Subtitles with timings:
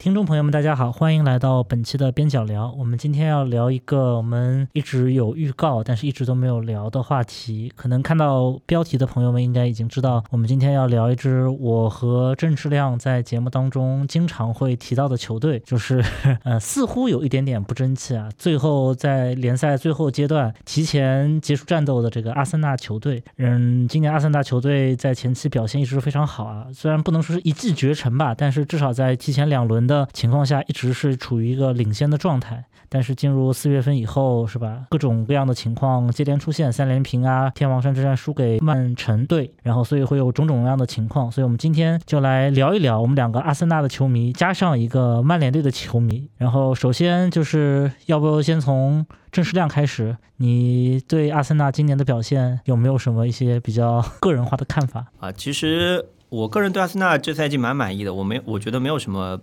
[0.00, 2.74] 听众朋友们，大家好，欢迎来到本期的边角聊。
[2.78, 7.70] 我们今天要聊一个我们一直有预告，但是一直都没有聊的话题。
[7.76, 16.02] 可能看到标题的朋友们应该已经知道，我们今天要聊一支我和郑志亮在节目当中经常会提到的球队，就是
[16.44, 18.26] 呃，似乎有一点点不争气啊。
[18.38, 29.89] 最后在联赛最后阶段提前结束战斗的这个阿森纳球队，嗯，今年阿森纳球队在前期表现一直非常好啊，虽然不能说是一骑绝尘吧，但是至少在提前两轮。
[29.90, 34.86] 的情况下一直是处于一个领先的状态，但是进入四月份以后，是吧？
[34.90, 55.32] 各种各样的情况接连出现，三连平啊，天王山之战输给曼城队，然后所以会有种种各样的情况，所以我们今天就来聊一聊我们两个阿森纳的球迷加上一个曼联队的球迷，然后首先就是要不先从郑世亮开始，你对阿森纳今年的表现有没有什么一些比较个人化的看法啊？
[55.32, 59.40] 其实我个人对阿森纳这赛季蛮满意的，我没我觉得没有什么。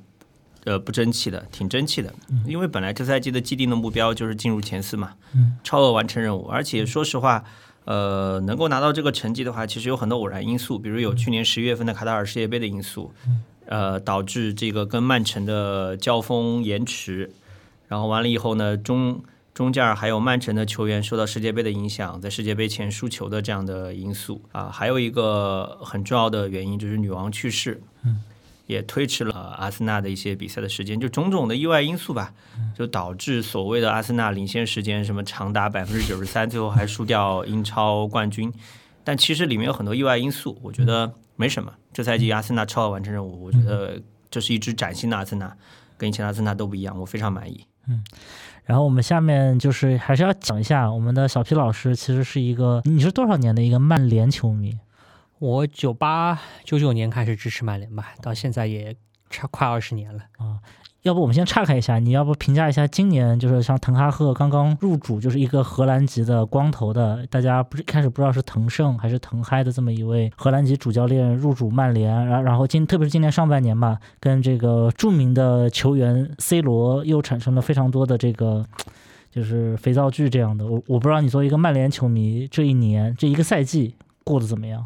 [0.68, 2.14] 呃，不争气的，挺争气的，
[2.46, 5.14] 因为本来这赛季的既定的目标就是进入前四嘛，
[5.64, 6.46] 超额完成任务。
[6.48, 7.42] 而且说实话，
[7.86, 13.14] 呃，能够拿到这个成绩的话，其实有很多偶然因素，比如有去年十一月份的卡塔尔世界杯的因素，
[13.68, 17.32] 呃，导致这个跟曼城的交锋延迟，
[17.88, 27.82] 然后完了以后呢，中中间还有曼城的球员受到世界杯的影响，在世界杯前输球的这样的因素啊，还有一个很重要的原因就是女王去世。
[28.68, 32.34] 也推迟了阿森纳的一些比赛的时间，就种种的意外因素吧，
[32.78, 38.54] 就导致所谓的阿森纳领先时间什么长达百分之九十三，最后还输掉英超冠军。
[39.04, 41.74] 但其实里面有很多意外因素，我觉得没什么。
[41.94, 45.56] 这赛季阿森纳超额完成任务，我觉得这是一支崭新的阿森纳，
[45.98, 47.66] 跟以前阿森纳都不一样，我非常满意。
[47.88, 48.04] 嗯，
[48.66, 54.78] 然后我们下面就是还是要讲一下，我们的小皮老师其实是一个，你是多少年的一个曼联球迷？
[55.40, 58.96] 我九八九九年开始支持曼联吧，到现在也
[59.30, 60.58] 差快二十年了啊。
[61.04, 78.66] 要不我们先岔开一下，你要不评价一下今年就是像滕哈赫刚刚入主，就是一个荷兰籍的光头的，大家不是开始不知道是滕胜还是滕嗨的这么一位荷兰籍主教练入主曼联，然然后今特别是今年上半年吧，跟这个著名的球员 C 罗又产生了非常多的这个
[79.32, 80.66] 就是肥皂剧这样的。
[80.66, 83.96] 我我不知道你作为一个曼联球迷，这一年这一个赛季
[84.26, 84.86] 过得怎么样？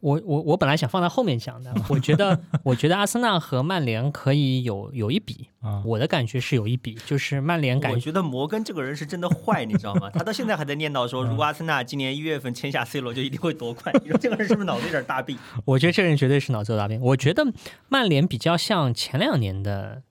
[0.00, 7.96] 我我我本来想放在后面讲的，我觉得 我觉得阿森纳和曼联可以有有一比啊，我的感觉是有一比，就是曼联感觉。
[7.96, 10.10] 我觉得摩根这个人是真的坏，你知道吗？
[10.10, 13.94] 他到现在还在念叨说， 如果阿森纳今年一月份签下 C 罗，就一定会夺冠。
[14.02, 15.38] 你说这个人是不是脑子有点大病？
[15.64, 17.00] 我觉得这人绝对是脑子有大病。
[17.00, 17.44] 我觉得
[17.88, 20.02] 曼联比较像前两年的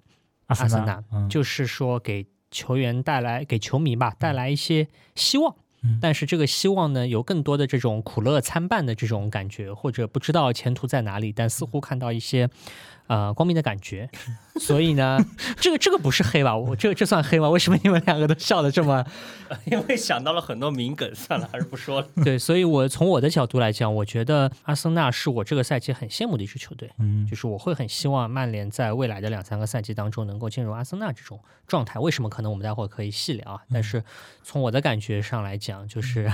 [0.47, 5.55] 阿森纳，就是说给球员带来给球迷吧带来一些希望。
[6.01, 12.49] 但是这个希望呢，有更多的这种苦乐参半的这种感觉，或者不知道前途在哪里，但似乎看到一些。
[13.09, 14.07] 呃，光明的感觉，
[14.61, 15.19] 所以呢，
[15.59, 16.55] 这个这个不是黑吧？
[16.55, 17.49] 我这这算黑吗？
[17.49, 19.03] 为什么你们两个都笑得这么？
[19.65, 22.07] 因为想到了很多名梗，算了，还是不说了。
[22.23, 26.91] 对，所以我从我的角度来讲，我觉得阿森纳是我这个赛季很羡慕的一支球队。
[26.99, 31.99] 嗯，就是我会很希望曼联在未来的两三个赛季当中能够进入阿森纳这种状态。
[31.99, 32.29] 为什么？
[32.29, 33.61] 可能我们待会儿可以细聊啊。
[33.73, 34.03] 但是
[34.43, 36.31] 从我的感觉上来讲，就是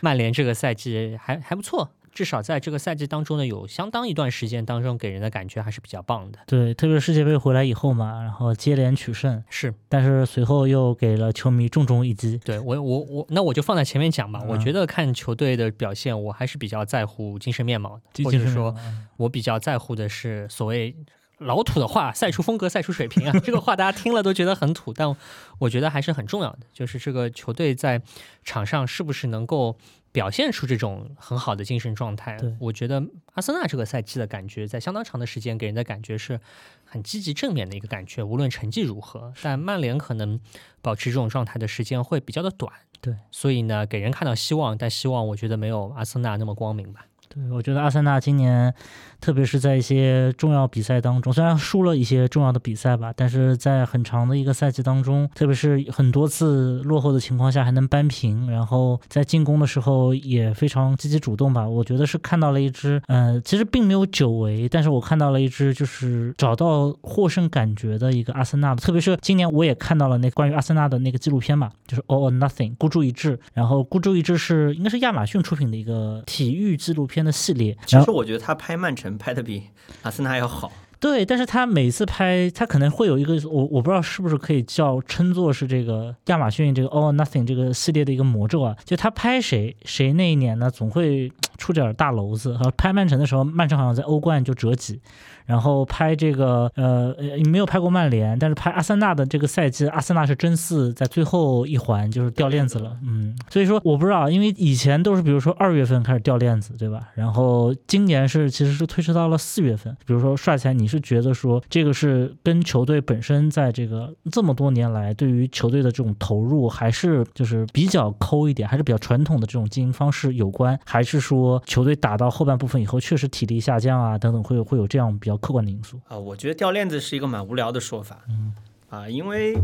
[0.00, 1.92] 曼联这个赛季还还不错。
[2.16, 6.38] 至少在这个赛季当中呢，有相当一段时间当中，给人的感觉还是比较棒的。
[6.46, 12.38] 对，特别是世界杯回来以后嘛，然后接连取胜是，但是随后又给了球迷重重一击。
[12.38, 14.42] 对我，我我，那我就放在前面讲吧。
[14.48, 18.74] 我觉得看球队的表现，我还是比较在乎精神面貌的，或者说，
[19.18, 20.96] 我比较在乎的是所谓
[21.36, 23.38] 老土的话，赛出风格，赛出水平啊。
[23.44, 25.14] 这个话大家听了都觉得很土，但
[25.58, 28.00] 我觉得还是很重要的，就是这个球队在
[28.42, 29.76] 场上是不是能够。
[30.16, 33.04] 表现出这种很好的精神状态，我觉得
[33.34, 36.40] 阿森纳这个赛季的感觉，在相当长的时间给人的感觉是
[36.86, 39.34] 很积极正面的一个感觉，无论成绩如何。
[39.42, 40.40] 但曼联可能
[40.80, 42.72] 保持这种状态的时间会比较的短，
[43.02, 47.04] 对，所以呢，给人看到希望，但希望我觉得没有阿森纳那么光明吧。
[47.28, 48.72] 对，我觉得阿森纳今年，
[49.20, 61.68] 特别是在一些重要比赛当中，虽然输了一些重要的比赛吧，但是在很长的一个赛季当中，特别是很多次落后的情况下还能扳平，然后在进攻的时候也非常积极主动吧。
[61.68, 68.74] 我觉得是看到了一支，呃，其实并没有久违，但是我看到了一支就是找到获胜感觉的一个阿森纳。
[68.76, 77.26] 特别是今年我也看到了那关于阿森纳的那个纪录片嘛，就是 All or Nothing 孤注一掷，然后孤注一掷是应该是亚马逊出品的一个体育纪录片。
[77.26, 79.70] 的系列，其实我觉得他拍曼城拍的比
[80.02, 80.72] 阿森纳要好。
[81.00, 91.32] 对，但是他每次拍，他可能会有一个我我不知道是不是可以叫称作是这个亚马逊这个 All Nothing 这个系列的一个魔咒啊，就他拍谁谁那一年呢，总会。
[91.58, 92.54] 出点大娄子。
[92.54, 95.00] 和拍曼城的时候，曼城好像在欧冠就折戟。
[95.46, 107.10] 然后拍这个，呃呃，没有拍过曼联，但是拍阿森纳的这个赛季，阿森纳是真四，在最后一环就是掉链子了，嗯，所以说我不知道，因为以前都是比如说二月份开始掉链子，对吧？
[107.14, 109.96] 然后今年是其实是推迟到了四月份。
[110.04, 125.36] 比如说帅才，你是觉得说这个是跟球队本身在这个这么多年来对于球队的这种投入，还是就是比较抠一点，还是比较传统的这种经营方式有关，还是说球队打到后半部分以后确实体力下降啊等等，会有会有这样比较。
[125.46, 128.52] 客观的因素啊，我觉得掉链子是一个蛮无聊的说法，嗯
[128.88, 129.56] 啊，因为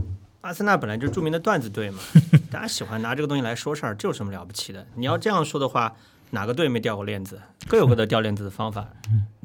[0.43, 1.99] 阿森纳本来就著名的段子队嘛，
[2.53, 4.87] 大家喜欢拿这个东西来说事儿，这有什么了不起的？
[4.95, 5.93] 你要这样说的话，
[6.31, 7.41] 哪个队没掉过链子？
[7.67, 8.87] 各有各的掉链子的方法，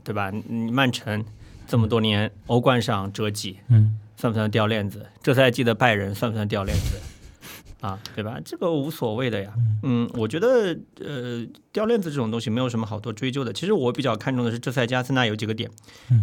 [0.04, 0.30] 对吧？
[0.30, 1.26] 你曼城
[1.68, 5.06] 这么多年欧冠上折戟，嗯，算不算掉链子？
[5.22, 6.98] 这赛季的拜仁算不算掉链子？
[7.82, 8.40] 啊，对吧？
[8.44, 9.54] 这个无所谓的呀。
[9.84, 13.54] 嗯，我觉得呃，掉链子这种东西没有什么好多追究的。
[13.54, 15.70] 其实我比较看重的是这赛季阿森纳有几个点。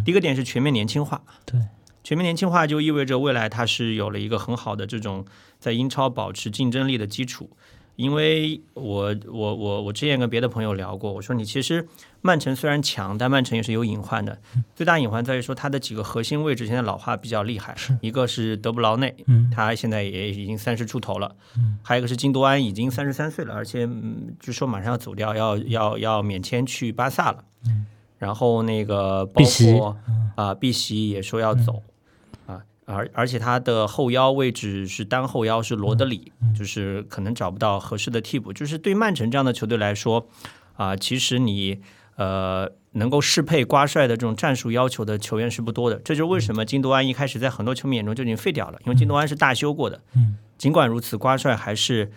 [0.03, 1.23] 第一个点是全面年轻化。
[1.45, 1.57] 对，
[2.03, 5.25] 全面年轻化就意味着未来它是有了一个很好的这种
[5.57, 7.49] 在英超保持竞争力的基础。
[7.95, 11.87] 因为我我我我之前跟别的朋友聊过，我说你其实
[12.21, 14.37] 曼城虽然强，但曼城也是有隐患的。
[14.75, 19.15] 最大隐患在于说他的几个核心位置现在老化比较厉害，一个是德布劳内，
[19.51, 21.35] 他现在也已经三十出头了，
[21.81, 23.87] 还有一个是金多安，已经三十三岁了，而且
[24.39, 27.43] 据说马上要走掉，要要要免签去巴萨了。
[28.17, 29.97] 然后那个包括
[30.35, 31.81] 啊，碧玺也说要走。
[32.85, 38.53] 而而且他的后腰位置是单后腰，是罗德里，就是可能找不到合适的替补。
[38.53, 40.27] 就是对曼城这样的球队来说，
[40.75, 41.81] 啊，其实你
[42.15, 45.97] 呃能够适配瓜帅的这种战术要求的球员是不多的。
[45.97, 50.01] 这就是为什么金多安一开始在很多球迷眼中就已经废掉了，因为金多安是大修过的。
[50.15, 52.11] 嗯，尽管如此，瓜帅还是。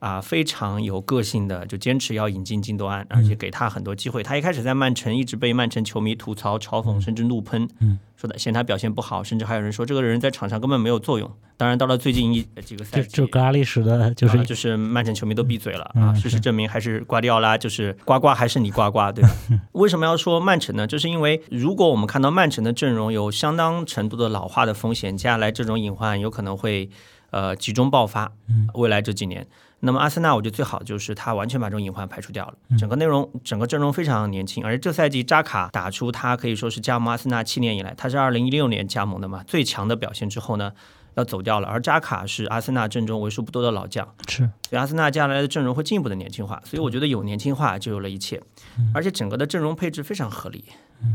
[0.00, 4.22] 啊，非常有个性的，就坚持要引进金多安，而且给他很多机会。
[4.22, 7.68] 他一开始在曼城一直被曼城球迷吐槽、嘲讽，甚至怒喷，
[8.16, 11.30] 说的嫌他表现不好，甚至还有人说这个人在场上根本没有作用。
[11.58, 16.14] 当然，到了最近一几个赛季，就格拉利什的，就是就是曼城球迷都闭嘴了啊！
[16.14, 19.30] 事实证明，还是瓜迪奥拉就是呱呱，还是你呱呱，对吧？
[19.72, 20.86] 为什么要说曼城呢？
[20.86, 26.88] 就是因为如果我们看到曼城的阵容有相当程度的老化的风险，接下来这种隐患有可能会
[27.30, 28.32] 呃集中爆发。
[28.72, 29.46] 未来这几年。
[29.82, 32.54] 那么阿森纳，我觉得最好就是他完全把这种隐患排除掉了。
[32.78, 40.70] 整个内容、整个阵容非常年轻，而且这赛季扎卡打出他可以说是加盟阿森纳七年以来，他是二零一六年加盟的嘛，最强的表现之后呢，
[41.14, 41.66] 要走掉了。
[41.66, 44.38] 而扎卡是阿森纳阵中为数不多的老将，是，
[44.68, 46.60] 所以阿森纳接下来的阵容会进一步的年轻化。
[46.66, 48.38] 所以我觉得有年轻化就有了一切，
[48.92, 50.62] 而且整个的阵容配置非常合理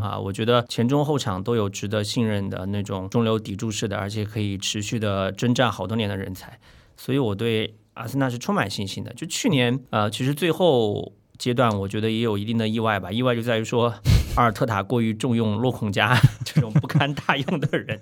[0.01, 0.17] 啊。
[0.17, 6.57] 我觉得前中后场都有值得信任的那种中流砥柱式的，而且可以持续的征战好多年的人才。
[6.97, 7.75] 所以我对。
[7.95, 9.11] 阿森纳是充满信心的。
[9.13, 13.11] 就去年，呃，其实最后阶段，我觉得也有一定的意外吧。
[13.11, 13.93] 意外就在于说，
[14.35, 17.99] 阿尔特塔过于重用洛孔加这种不堪大用的人。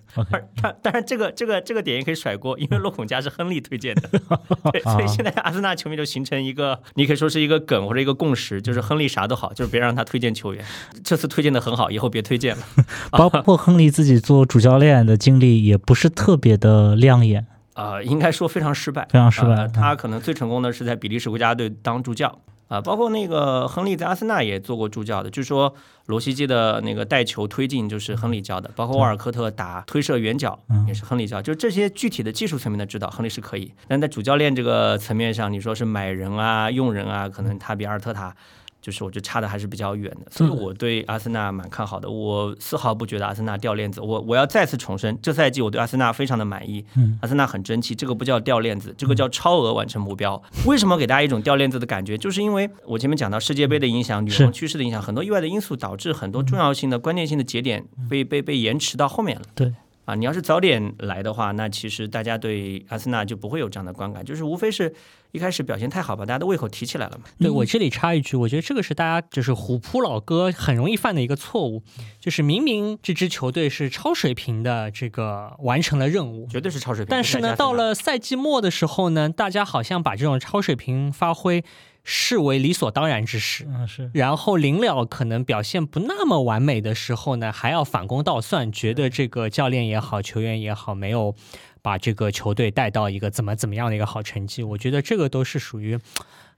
[0.61, 4.09] 当当然，这个这个这个点也可以甩锅，因为洛孔加是亨利推荐的。
[4.71, 10.63] 对，所以现在阿森纳球迷就形成一个，你可以说是一个梗或者一个共识，就是亨利啥都好，就是别让他推荐球员。
[11.03, 12.63] 这次推荐的很好，以后别推荐了。
[13.11, 17.47] 包括亨利自己做主教练的经历也不是特别的亮眼。
[17.75, 19.67] 呃，应该说非常失败，非常失败。
[19.67, 25.29] 他可能最成功的是在比利时国家队当助教啊，包括那个亨利在阿森纳也做过助教的。
[25.29, 25.73] 据说
[26.05, 31.41] 罗西基的那个带球推进就是亨利教的，包括沃尔科特打推射远角也是亨利教。
[31.41, 33.71] 就这些具体的技术层面的指导，亨利是可以。
[33.87, 38.35] 但在主教练这个层面上，你说是买人啊、用人啊，可能他比阿尔特塔。
[38.83, 44.01] 就是我觉得差的还是比较远的，所以我对阿森纳蛮看好的，我丝毫不觉得阿森纳掉链子。
[44.01, 50.43] 我我要再次重申，这赛季我对阿森纳非常的满意，嗯阿森纳很争气，这个不叫掉链子，这个叫超额完成目标。
[50.65, 52.17] 为什么给大家一种掉链子的感觉？
[52.17, 59.43] 就是因为我前面讲到世界杯的影响、女王趋势的影响，很多意外的因素导致很多重要性的、关键性的节点被被被延迟到后面了。
[59.55, 59.73] 对。
[60.05, 64.93] 啊，你要是早点来的话，那其实大家对阿森纳就不会有这样的观感，就是无非是
[65.33, 67.23] 一开始表现太好，把大家的胃口提起来了嘛。
[67.39, 71.81] 对我这里插一句，我觉得这个是大家就是虎扑老哥很容易犯的一个错误，
[72.19, 77.09] 就是明明这支球队是超水平的，这个完成了任务，绝对是超水平。
[77.09, 81.63] 但是呢，到了赛季末的时候呢，大家好像把这种超水平发挥。
[82.03, 84.11] 视为理所当然之事，嗯是。
[84.13, 91.33] 然后临了可能表现不那么完美的时候呢，还要反攻倒算，觉得这个教练也好，球员也好，没有
[91.81, 94.63] 把这个球队带到一个怎么怎么样的一个好成绩。
[94.63, 95.99] 我觉得这个都是属于。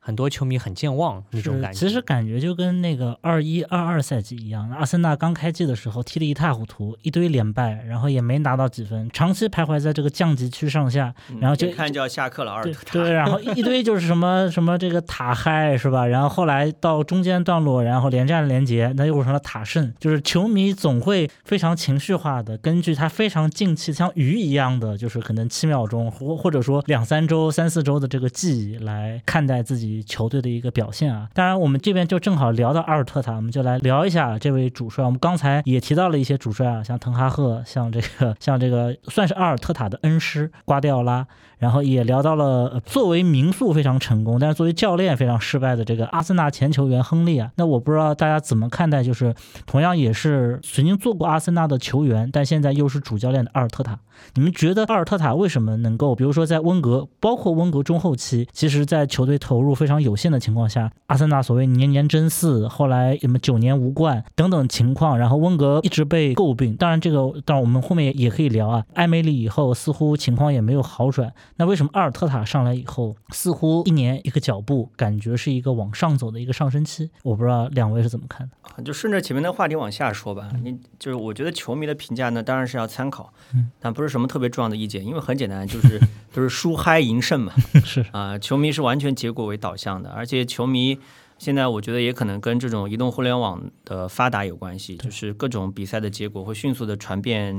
[0.06, 1.80] 很多球迷很健忘那种感觉。
[1.80, 12.52] 其实感觉就跟那个二一二二赛季一样，阿森纳刚开季的时候踢得一塌糊涂，一堆连败，然后也没拿到几分，长期徘徊在这个降级区上下，然后就看就要下课了。
[12.52, 16.06] 阿尔特塔对，然后一堆就是什么 什么这个塔嗨是吧？
[16.06, 19.92] 然后后来到中间段落，然后连战连捷，那又成了塔胜。
[20.00, 29.95] 就是球迷总会非常情绪化的，根据他非常近期像鱼一样的，就是可能七秒钟或或者说两三周、三四周的这个记忆来看待自己。
[30.04, 35.04] 球队的一个表现啊，当然我们这边就正好聊到阿尔特塔，我们就来聊一下这位主帅。
[35.04, 41.28] 我们刚才也提到了一些主帅啊，像滕哈赫，像这个像这个算是阿尔特塔的恩师瓜迪奥拉。
[41.66, 47.50] 然后也聊到了作为民宿非常成功，但是作为教练非常失败的这个阿森纳前球员亨利啊。
[47.56, 49.34] 那我不知道大家怎么看待，就是
[49.66, 53.98] 同样也是曾经做过阿森纳的球员，但现在又是主教练的阿尔特塔。
[54.36, 66.76] 你们觉得阿尔特塔为什么能够，比如说在温格，包括温格中后期，其实在球队投入非常有限的情况下，阿森纳所谓年年争四，后来什么九年无冠等等情况，然后温格一直被诟病。
[66.76, 68.84] 当然这个，当然我们后面也可以聊啊。
[68.94, 71.34] 埃梅里以后似乎情况也没有好转。
[71.58, 77.10] 那为什么阿尔特塔上来以后，似乎一年一个脚步，感觉是一个往上走的一个上升期？
[77.24, 78.84] 我不知道两位是怎么看的。
[78.84, 80.52] 就顺着前面的话题往下说吧。
[80.62, 83.34] 你就是我觉得球迷的评价呢，当然是要参考，
[83.80, 85.98] 但不是什么特别重要的意见，因为很简单，就是
[86.34, 87.54] 都是输嗨赢胜嘛。
[87.86, 91.00] 是啊，球迷是完全结果为导向的，而且球迷
[91.38, 97.56] 现在我觉得也可能跟这种移动互联网的发达有关系，就是各种比赛的结果会迅速的传遍。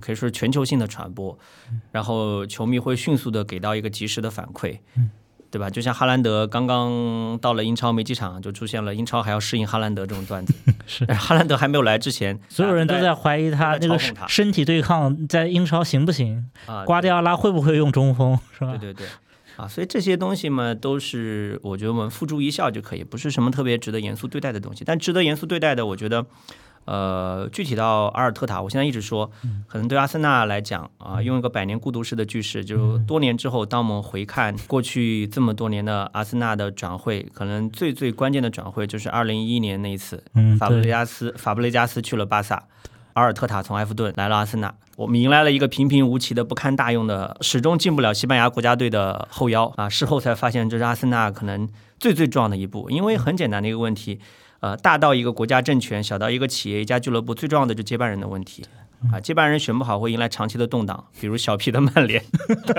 [0.00, 1.38] 可以说是全球性的传播，
[1.92, 4.78] 然后球迷会迅速的给到一个及时的反馈，
[5.50, 5.68] 对吧？
[5.68, 10.54] 就像哈兰德刚刚到了英超没几场，就出现了英超还要适应哈兰德这种段子。
[10.86, 16.48] 是，哈兰德还没有来之前，所有人都在怀疑他那个身体对抗在英超行不行？
[16.66, 18.38] 啊瓜迪奥拉会不会用中锋？
[18.56, 18.76] 是吧？
[18.78, 19.06] 对对对，
[19.56, 24.84] 啊，所以这些东西嘛，都是我觉得我们付诸一笑就可以，不是什么特别值得严肃对待的东西。
[24.84, 26.24] 但值得严肃对待的，我觉得。
[26.86, 29.30] 呃，具体到阿尔特塔，我现在一直说，
[29.68, 40.24] 可能对阿森纳来讲啊，用一个百年孤独式的句式，就多年之后，当我们回看过去这么多年的阿森纳的转会，可能最最关键的转会就是二零一一年那一次，
[40.58, 42.64] 法布雷加斯，法布雷加斯去了巴萨，
[43.12, 51.68] 阿尔特塔从埃弗顿来了阿森纳，我们迎来了一个平平无奇的不堪大用的，始终进不了西班牙国家队的后腰啊，事后才发现这是阿森纳可能
[52.00, 54.18] 最最重要的一步，因为很简单的一个问题。
[54.60, 58.64] 呃，大到一个国家政权，小到一个企业、一家俱乐部，最重要的就接班人的问题。
[59.10, 62.22] 啊，接班人选不好会迎来长期的动荡，比如小皮的曼联，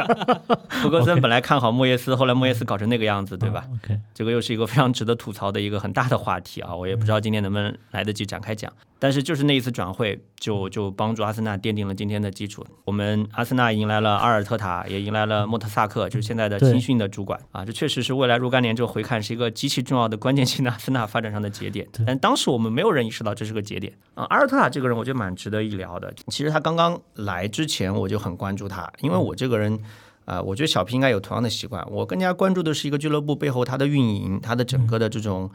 [0.70, 8.72] 福格森本来看好莫耶斯，后来莫耶斯搞成那个样子，对吧？OK，这个又是一个非常值得吐槽的一个很大的话题啊，我也不知道今天能不能来得及展开讲。
[9.02, 12.64] 但是就是那一次转会，就就帮助阿森纳奠定了今天的基础。
[12.86, 21.88] 我们阿森纳迎来了阿尔特塔，也迎来了莫特萨克，就是现在的青训的主管啊，这确实是未来若干年之后回看是一个极其重要的关键性的阿森纳发展上的节点。
[22.06, 24.24] 但当时我们没有人意识到这是个节点啊。
[24.26, 26.14] 阿尔特塔这个人，我觉得蛮值得一聊的。
[26.28, 29.80] 其实他刚刚来之前，我就很关注他，因为我这个人，
[30.26, 31.84] 呃，我觉得小皮应该有同样的习惯。
[31.90, 35.50] 我更加关注的是一个俱乐部背后它的运营，它的整个的这种，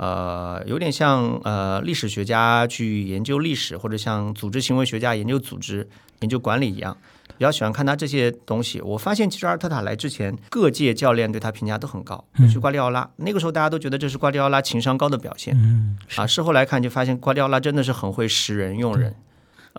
[0.00, 5.86] 呃，有点像呃历史学家去研究历史，或者像组织行为学家研究组织、
[6.20, 6.96] 研究管理一样，
[7.36, 8.80] 比较喜欢看他这些东西。
[8.80, 15.54] 我发现其实阿尔特塔来之前，各界教练对他评价都很高，尤其瓜迪奥拉，那个时候大家都觉得这是瓜迪奥拉情商高的表现。
[15.54, 19.14] 嗯，啊，事后来看就发现瓜迪奥拉真的是很会识人用人。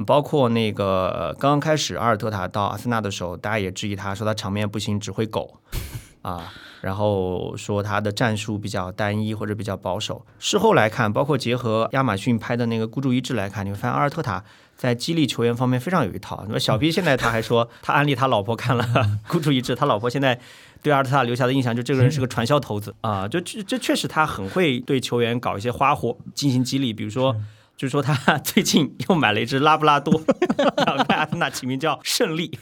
[0.06, 5.58] 包括那个刚刚开始阿尔特塔到阿森纳的时候，大家也质疑他说他场面不行，只会狗
[6.22, 6.52] 啊，
[6.82, 10.26] 然后说他的战术比较单一或者比较保守。
[10.40, 14.44] 事后来看，包括结合亚马逊拍的那个孤注一掷来看，你会发现阿尔特塔
[14.76, 16.44] 在激励球员方面非常有一套。
[16.48, 18.86] 那么小 P 现在他还说他安利他老婆看了
[19.28, 20.40] 孤注一掷，他老婆现在
[20.82, 27.36] 对阿尔特塔留下的印象就这个人是个传销头子啊，就这这确实他很会对球员搞一些花活进行激励，比如说。
[27.82, 30.22] 就是说，他 最近又买了一只拉布拉多，
[30.86, 32.56] 然后给阿森纳起名叫胜利。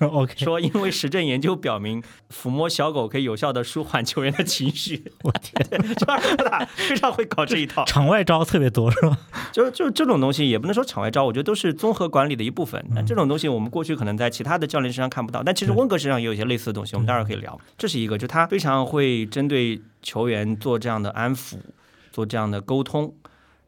[0.00, 5.10] OK，说因为实证研究表明，抚摸小狗可以有效的舒缓球员的情绪。
[5.22, 5.66] 我天，
[5.96, 9.18] 就阿森纳非常会搞这一套，场外招特别多，是吧？
[9.50, 12.84] 就就这种东西，也不能说场外招，我觉得都是综合管理的一部分。
[12.90, 17.58] 那这种东西，我们过去可能在其他的教练身上看不到，但其实温格身上也有一些类似的东西，我们待会儿可以聊。
[17.78, 21.56] 这是一个，就他非常会针对球员做这样的安抚，
[22.12, 23.14] 做这样的沟通。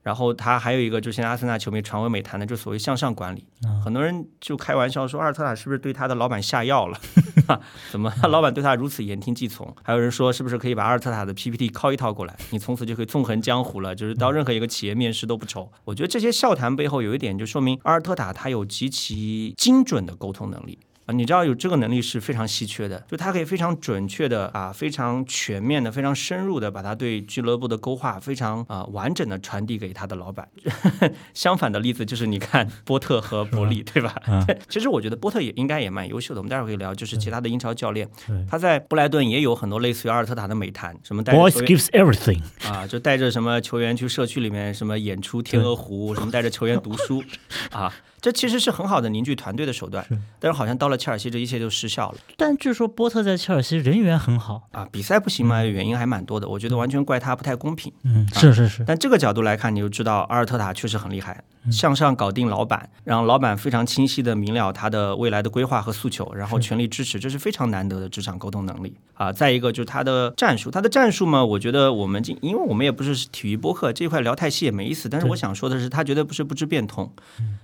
[0.02, 3.45] 然后他还有一个，就现在阿森纳球迷传为美谈的，就所谓向上管理。
[3.85, 6.99] 很多人就开玩笑说，阿尔特塔是不是对他的老板下药了？
[7.90, 9.75] 怎么 老板对他如此言听计从？
[9.83, 15.71] 还有人说，是不是可以把阿尔特塔的 PPT 拷一套过来，你从此就可以纵横江湖了，就是到任何一个企业面试都不愁。
[15.85, 20.78] 我觉得这些笑谈背后有一点，就说明阿尔特塔他有极其精准的沟通能力。
[21.09, 30.47] 啊，你知道有这个能力是非常稀缺的，就他可以非常准确的啊，非常全面的、非常深入的把他对俱乐部的勾画非常啊完整的传递给他的老板。
[31.33, 34.15] 相反的例子就是你看波特和伯利，对吧？
[34.69, 36.41] 其实我觉得波特也应该也蛮优秀的。
[36.41, 38.07] 我们待会儿可以聊，就是其他的英超教练，
[38.47, 47.25] 他在布莱顿也有很多类似于阿尔特塔的美谈，什么带 Boys gives everything 啊，就带着什么球员去社区里面什么演出《天鹅湖》，什么带着球员读书
[47.73, 47.91] 啊。
[48.21, 50.05] 这其实是很好的凝聚团队的手段，
[50.41, 52.19] 但是好像到了切尔西，这一切就失效了。
[52.37, 56.49] 但据说波特在切尔西人缘很好啊，比赛不行嘛，原因还蛮多的。
[56.49, 57.93] 我觉得完全怪他不太公平。
[58.03, 58.85] 嗯，是是是。
[58.87, 69.33] 但这个角度来看，你就知道阿尔特塔确实很厉害，向上搞定老板，让老板非常清晰的明了他的未来的规划和诉求，然后全力支持，这是非常难得的职场沟通能力啊。
[69.33, 75.09] 再一个就是他的战术，他的战术嘛，我觉得我们今因为我们也不是体育播客，这一块聊太细也没意思。
[75.09, 77.11] 但是我想说的是，他绝对不是不知变通。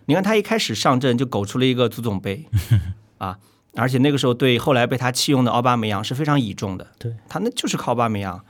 [0.06, 1.24] 你看他一开始上阵就。
[1.34, 2.44] 狗出了一个足总杯
[3.18, 3.36] 啊！
[3.74, 6.86] 而且那个时候对后来被他弃用的奥巴梅扬是非常倚重的。
[6.96, 8.40] 对他那就是靠奥巴梅扬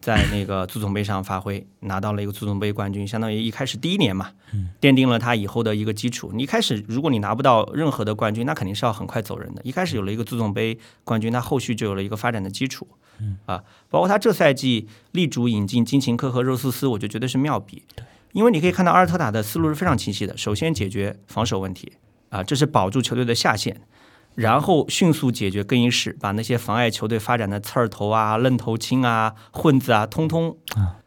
[0.00, 4.30] 在那个足总杯上发挥，拿到了一个足总杯冠军，相当于一开始第一年嘛，
[4.80, 6.30] 奠定了他以后的一个基础。
[6.34, 9.60] 你一开始如果你拿不到任何的冠军，那肯定是要很快走人的。
[9.62, 12.88] 一开始有了一个足总杯冠军，他后续就有了一个发展的基础。
[13.44, 17.82] 啊，包括他这赛季力主引进金琴科和热苏斯，我就觉得是妙笔。
[17.94, 18.02] 对，
[18.32, 21.92] 因为你可以看到阿尔特塔的思路是非常清晰的，首先解决防守问题。
[22.30, 23.78] 啊，这是保住球队的下限，
[24.34, 30.56] 然后迅速解决更衣室，把那些妨碍球队发展的刺儿头啊、愣头青啊、混子啊，通通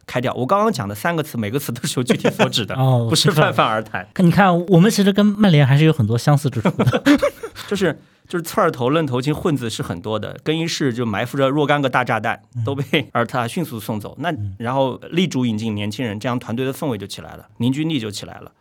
[0.06, 0.34] 开掉。
[0.34, 2.75] 我刚刚讲的三个词，每个词都是有具体所指的，
[3.10, 4.08] 不是泛泛而谈。
[4.18, 7.03] 你看，我们其实跟曼联还是有很多相似之处的，
[7.68, 14.15] 就是就是刺儿头、愣头青、混子是很多的，更衣室就埋伏着若干个大炸弹，都被阿尔特塔迅速送走。
[14.20, 18.51] 那然后力主引进年轻人，这样团队的氛围就起来了，凝聚力就起来了。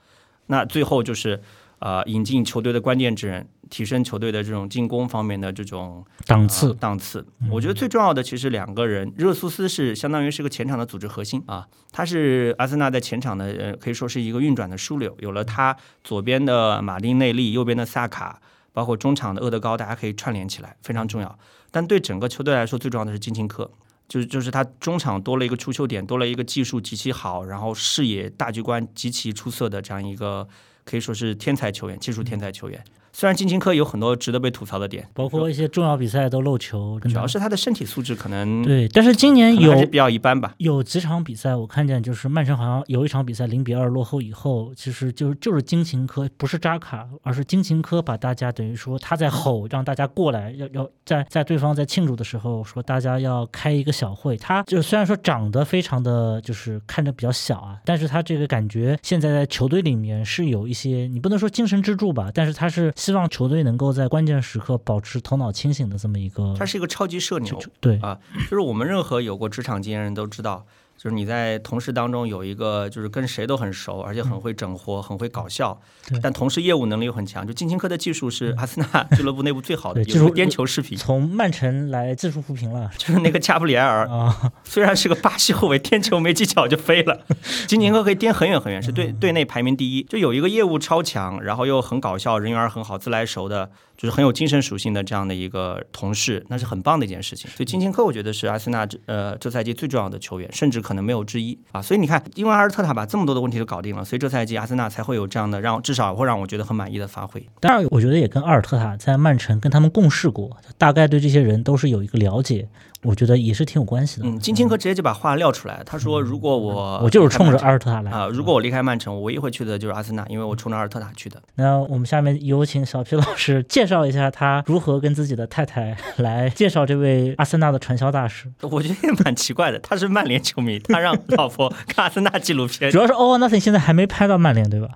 [0.47, 1.43] 那最后就是。
[1.85, 7.27] 呃，引进球队的关键之人，提升球队的这种进攻方面的这种档次档次。
[7.51, 15.13] 我觉得最重要的其实两个人，热苏斯是相当于是个前场的组织核心啊，他是阿森纳在前场的呃可以说是一个运转的枢纽。
[15.19, 18.41] 有了他，左边的马丁内利，右边的萨卡，
[18.73, 21.37] 包括中场的厄德高，大家可以串联起来，非常重要。
[21.73, 23.69] 但对整个球队来说，最重要的是金琴科，
[24.07, 30.47] 就是就是他中场多了一个出球点，多了一个技术极其好，然后视野大局观极其出色的这样一个。
[30.85, 32.83] 可以说是天才球员，技术天才球员。
[33.13, 38.89] 虽然金琴科有很多值得被吐槽的点，包括一些重要比赛都漏球，主要是他的身体素质可能对。
[38.89, 40.55] 但是今年有比较一般吧。
[40.59, 54.37] 有几场比赛我看见，就是曼城好像有一场比赛零比二落后以后，其实就是就是金琴科不是扎卡，而是金琴科把大家等于说他在吼，让大家过来，要要在在对方在庆祝的时候说大家要开一个小会。
[54.37, 68.17] 他就虽然说长得非常的就是看着比较小啊，但是他这个感觉现在在球队里面是有一些你不能说精神支柱吧，但是他是希望球队能够在关键时刻保持头脑清醒的这么一个，他是一个超级社牛，对啊，
[68.49, 70.65] 就是我们任何有过职场经验人都知道。
[71.03, 75.77] 就是你在同事当中有一个，就是跟谁都很熟，而且很会整活，很会搞笑，
[76.23, 77.45] 但同时业务能力又很强。
[77.45, 80.97] 就金琴科的技术是阿森纳俱乐部内部最好的，就是颠球视频。
[80.97, 87.27] 从曼城来技术扶贫了， 就是那个加布里埃尔啊， 虽然是个巴西后卫，颠球没技巧就飞了。
[87.67, 90.05] 金琴科可以颠很远很远，是队队内排名第一。
[90.05, 93.69] 就有一个业务超强，然后又很搞笑，人缘很好，自来熟的。
[94.03, 97.49] 就是很有精神属性的这样的一个同事，那是很棒的一件事情。
[97.53, 101.81] 所以金琴科我觉得是阿森纳这呃这赛季最重要的球员，甚至可能没有之一啊。
[101.81, 107.47] 所以你看，因为阿尔特塔把这么多的问题都搞定了，所以这赛季阿森纳才会有这样的让至少会让我觉得很满意的发挥。
[107.61, 112.69] 当然，我觉得也跟阿尔特塔在曼城跟他们共事过，大概对这些人都是有一个了解。
[113.03, 114.27] 我觉得也是挺有关系的。
[114.27, 128.51] 嗯，金琴科直接就把话撂出来，他说：“如果我我就是冲着阿尔特塔来啊，如果我离开曼城，我唯一会去的就是阿森纳，因为我冲着阿尔特塔去的。”那我们下面有请小皮老师介绍一下他如何跟自己的太太来介绍这位阿森纳的传销大师。
[128.63, 134.91] 我觉得也蛮奇怪的，他是曼联球迷，他让老婆看阿森纳纪录片， 主要是 Oh Nothing 现在还没拍到曼联，对吧？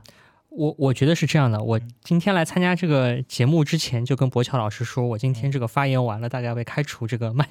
[0.57, 7.47] 我我觉得是这样的，我今天来参加这个节目之前，就跟博乔老师说，我今天这个发言完了，大概要被开除这个曼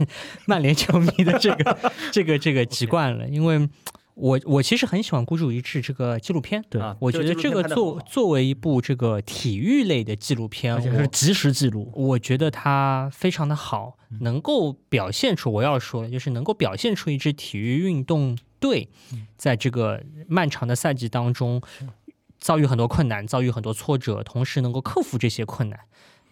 [0.46, 3.70] 曼联球迷的这个 这个这个籍贯了，因为
[4.16, 18.90] 我我其实很喜欢《孤注一掷》这个纪录片，对我觉得这个作作为一部这个体育类的纪录片，而且是及时记录，我觉得它非常的好，能够表现出我要说的就是能够表现出一支体育运动队
[19.38, 21.62] 在这个漫长的赛季当中。
[22.46, 25.80] 遭遇很多困难，遭遇很多挫折，同时能够克服这些困难，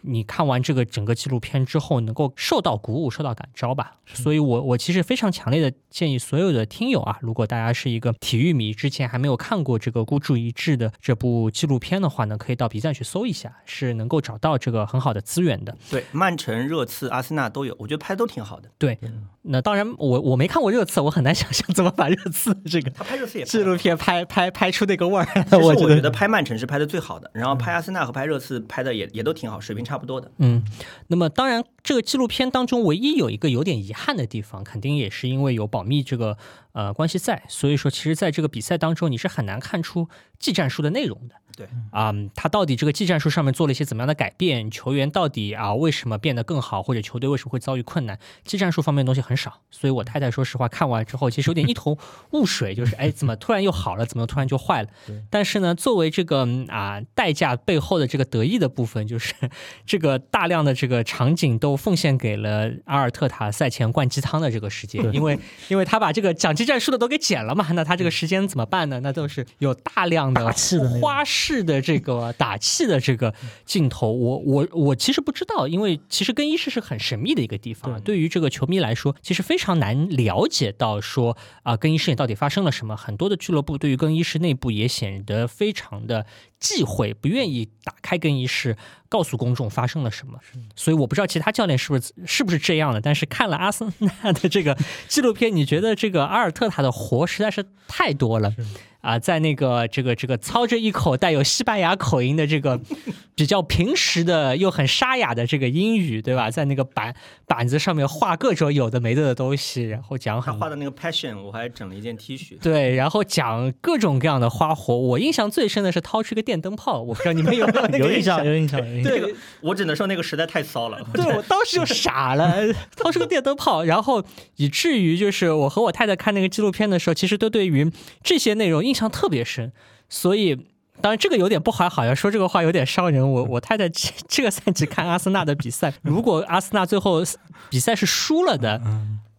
[0.03, 3.97] 你看完这个整个纪录片之后，能够受到鼓舞、受到感召吧。
[4.05, 15.75] 所以，我我其实非常强烈的建议所有的听友啊，如果大家是一个体育迷，之前还没有看过这个孤注一掷的这部纪录片的话呢，可以到 B 站去搜一下，是能够找到这个很好的资源的。
[15.89, 18.69] 对，曼城、热刺、阿森纳都有，我觉得拍都挺好的。
[18.77, 18.99] 对，
[19.43, 25.25] 那当然，我我没看过热刺，我很难想象怎么把热刺这个他拍热刺也纪录片拍拍拍出那个味儿。
[25.45, 30.31] 其实我觉得拍曼城是拍的最好的，然后拍阿森纳和拍热刺拍的也也都挺好，水平差不多的。
[30.39, 30.63] 嗯，
[31.05, 36.37] 那么当然，这个纪录片当中唯一有一个有点遗憾的地方，肯定也是因为有保密这个
[36.71, 40.07] 呃关系在，所以说其实在这个比赛当中，你是很难看出
[40.39, 41.35] 技战术的内容的。
[41.55, 44.71] 对啊，他到底这个技战术上面做了一些怎么样的改变？
[44.71, 48.17] 球员到底啊为什么变得更好，或者球队为什么会遭遇困难？
[48.43, 51.95] 技战术方面的东西很少，所以我太太说实话看完之后，其实有点一头
[52.31, 54.89] 雾水，就是哎怎么突然又好了，怎么突然就坏了？
[55.29, 59.35] 但是呢，作为这个啊代价背后的这个得意的部分，就是
[59.85, 68.99] 这个大量的这个场景都奉献给了阿尔特塔赛前灌鸡汤的这个时间，因为因为他把这个讲技战术的都给剪了嘛，那他这个时间怎么办呢？
[68.99, 70.51] 那都是有大量的
[70.99, 71.63] 花式。
[71.63, 73.33] 的这个打气的这个
[73.63, 78.01] 镜头，我我我其实不知道，因为其实更衣室是很神秘的一个地方。
[78.01, 82.97] 对于这个球迷来说，其实非常难了解到说啊，更衣室里到底发生了什么。
[82.97, 86.25] 很多的俱乐部对于更衣室内部也显得非常的
[86.63, 88.77] 忌讳，不愿意打开更衣室
[89.09, 90.39] 告诉公众发生了什么。
[90.77, 93.01] 所以我不知道其他教练是不是是不是这样的。
[93.01, 94.77] 但是看了阿森纳的这个
[95.09, 98.53] 纪录片，你觉得这个阿尔特塔的活实在是太多了。
[99.03, 102.79] 啊，在那个这个这个操着一口带有西班牙口音的这个
[103.35, 106.49] 比较平实的又很沙哑的这个英语，对吧？
[106.49, 107.13] 在那个板
[107.45, 112.57] 板子上面画各种有的没的的东西，然后讲他画的那个 passion，我还整了一件 T 恤。
[112.61, 114.97] 对，然后讲各种各样的花活。
[114.97, 118.45] 我印象最深的是掏出一个电灯泡，我不知道你们有没有那个印象？
[118.45, 119.11] 有印象，有印象。
[119.11, 121.05] 对，我只能说那个实在太骚了。
[121.13, 124.23] 对我当时就傻了，掏出个电灯泡，然后
[124.55, 127.91] 以至于就是我和我太太看那个纪录片的时候，其实都对于
[128.23, 128.92] 这些内容印。
[128.93, 129.71] 印象特别深，
[130.07, 130.55] 所以
[131.01, 133.27] 当然这个有点不怀好，要说这个话有点伤人。
[133.27, 137.23] 我我太太这个赛季看阿森纳的比赛，如果阿森纳最后
[137.71, 138.79] 比赛是输了的，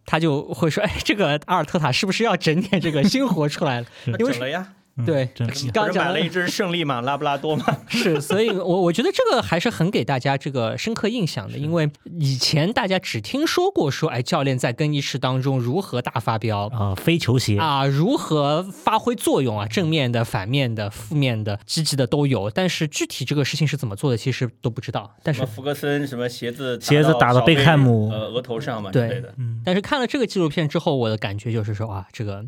[0.05, 4.73] 他就会说：“哎，这个阿尔特塔是不是要整点这个 新活出来了？”整了呀。
[5.05, 5.27] 对，
[5.73, 25.13] 刚买了一只胜利马拉布拉多嘛， 是，所以，我我觉得这个还是很给大家这个深刻印象的，因为以前大家只听说过说，哎，教练在更衣室当中如何大发飙啊，飞球鞋啊，如何发挥作用啊，正面的、反面的、负面的、积极的都有，但是具体这个事情是怎么做的，其实都不知道。
[25.21, 32.45] 但是福格森什么鞋子鞋子打到贝克汉姆呃额头上嘛之类的，但是看了这个纪录片之后，我的感觉就是说啊，这个。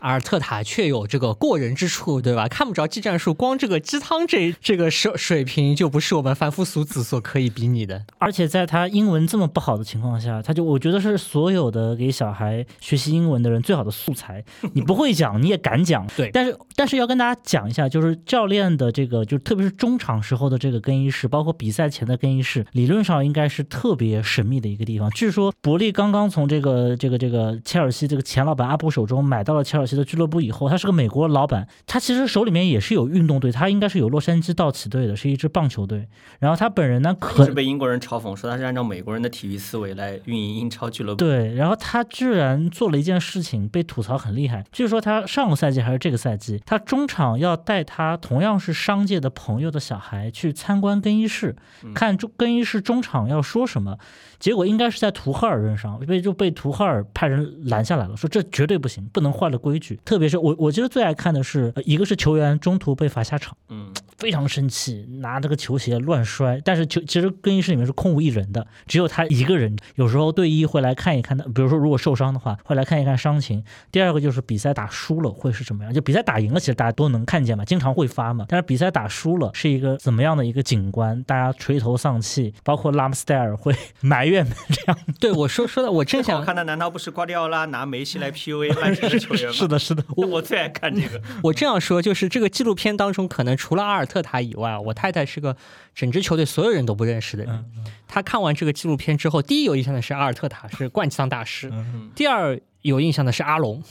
[0.00, 2.46] 阿尔特塔却有这个过人之处，对吧？
[2.48, 8.04] 看不着技战术，光这个鸡汤这这个水水平就不是我们凡夫俗子所可以比拟的。
[8.18, 14.44] 而且在他英文这么不好的情况下，他就我觉得是所有的给小孩学习英文的人最好的素材。
[14.74, 16.30] 你不会讲，你也敢讲，对。
[16.30, 25.08] 但是但是要跟大家讲一下，就是教练的这个，就特别是中场时候的这个更衣室，包括比赛前的更衣室，理论上应该是特别神秘的一个地方。
[25.12, 29.85] 据说伯利刚刚从这个这个这个切尔西这个前老板阿布手中买到了切尔。
[29.94, 36.08] 的俱乐部以后，他是个美国老板，他其实手里面也是有运动队，他应该是有洛杉矶道奇队的，是一支棒球队。
[36.38, 41.18] 然后他本人呢，可是被英国人嘲讽说他是按照美国人的体育思维来运营英超俱乐部。
[41.18, 44.64] 对，然后他居然做了一件事情，被吐槽很厉害。
[44.72, 51.54] 据说他上个赛季还是这个赛季，他中场要带他同样是商界的朋友的小孩去参观更衣室，
[51.94, 53.98] 看中更衣室中场要说什么。
[54.38, 59.98] 结果应该是在图赫尔任上被就被图赫尔派人拦下来了，说这绝对不行，不能坏了规矩。
[60.04, 66.60] 特别是我，我其实最爱看的是一个是球员中途被罚下场，嗯，非常生气，拿这个球鞋乱摔。
[66.64, 69.74] 但是球其实更衣室里面是空无一人的，只有他一个人。
[69.94, 73.64] 有时候队医会来看一看他，比如说如果受伤的话，会来看一看伤情。
[73.90, 75.94] 第二个就是比赛打输了会是什么样？
[75.94, 78.44] 就比赛打赢了，其实大家都能看见嘛，经常会发嘛。
[78.48, 81.22] 但是比赛打输了是一个怎么样的一个景观？
[81.24, 84.25] 大家垂头丧气，包括拉姆斯戴尔会 埋。
[84.26, 89.52] 院这样，对我说说的，我正想看的，难道不是瓜迪奥拉拿梅西来 PUA 曼城的球员吗？
[89.52, 91.20] 是的，是的，我我最爱看这个。
[91.42, 95.56] 我这样说，就是这个纪录片当中，可能除了阿尔特塔以外，我太太是个
[95.94, 97.64] 整支球队所有人都不认识的人。
[98.06, 101.72] 她看完这个纪录片之后，第一有印象的是阿尔特塔是冠 军大师，
[102.14, 103.82] 第二有印象的是阿隆。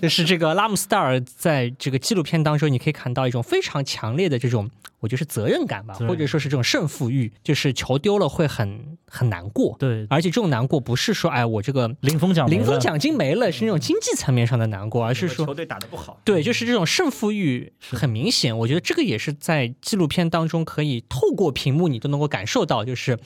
[0.00, 9.76] 就是这个拉姆斯戴尔在这个纪录片当中，你可以看到一种非常强烈的这种，我觉得是责任感吧，或者说是这种胜负欲，就是球丢了会很很难过。
[9.78, 16.20] 对，而且这种难过不是说哎我这个零封奖零封奖金没了，是那种经济层面上的难过，而是说球队打得不好。
[16.24, 18.56] 对，就是这种胜负欲很明显。
[18.58, 23.18] 我觉得这个也是在纪录片当中可以透过屏幕你都能够感受到，就是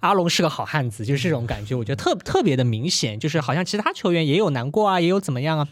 [0.00, 1.74] 阿龙是个好汉子，就是这种感觉。
[1.74, 5.68] 我觉得特特别的明显，就是好像其他球员也有难过啊，也有怎么样啊。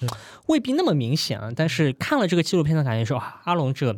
[0.47, 3.97] 未必那么明显啊，但是看了这个纪录片的感觉说啊，阿龙这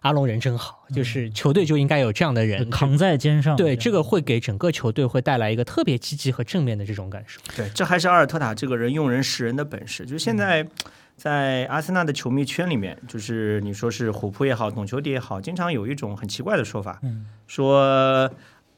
[0.00, 3.56] 阿龙人真好，就是球队就应该有这样的人扛在肩上。
[3.56, 7.40] 对，这个会给整个球队会带来一个特别积极和正面的这种感受。
[7.56, 10.04] 对，这还是阿尔特塔这个人用人识人的本事。
[10.04, 10.66] 就是现在
[11.16, 17.00] 在阿森纳的球迷圈里面，就是你说是虎扑也好，懂球帝也好，经常有一种很奇怪的说法，
[17.46, 18.30] 说。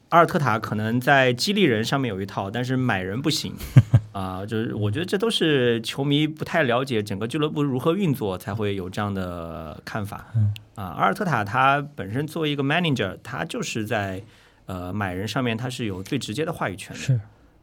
[0.09, 3.53] 阿尔特塔可能在激励人上面有一套，但是买人不行
[4.11, 4.45] 啊。
[4.45, 10.27] 就是我觉得这都是球迷不太了解整个俱乐部如何运作，才会有这样的看法。
[10.75, 14.23] 啊，阿尔特塔他本身作为一个 manager，他就是在
[14.65, 17.01] 呃买人上面他是有最直接的话语权的。
[17.01, 17.19] 是。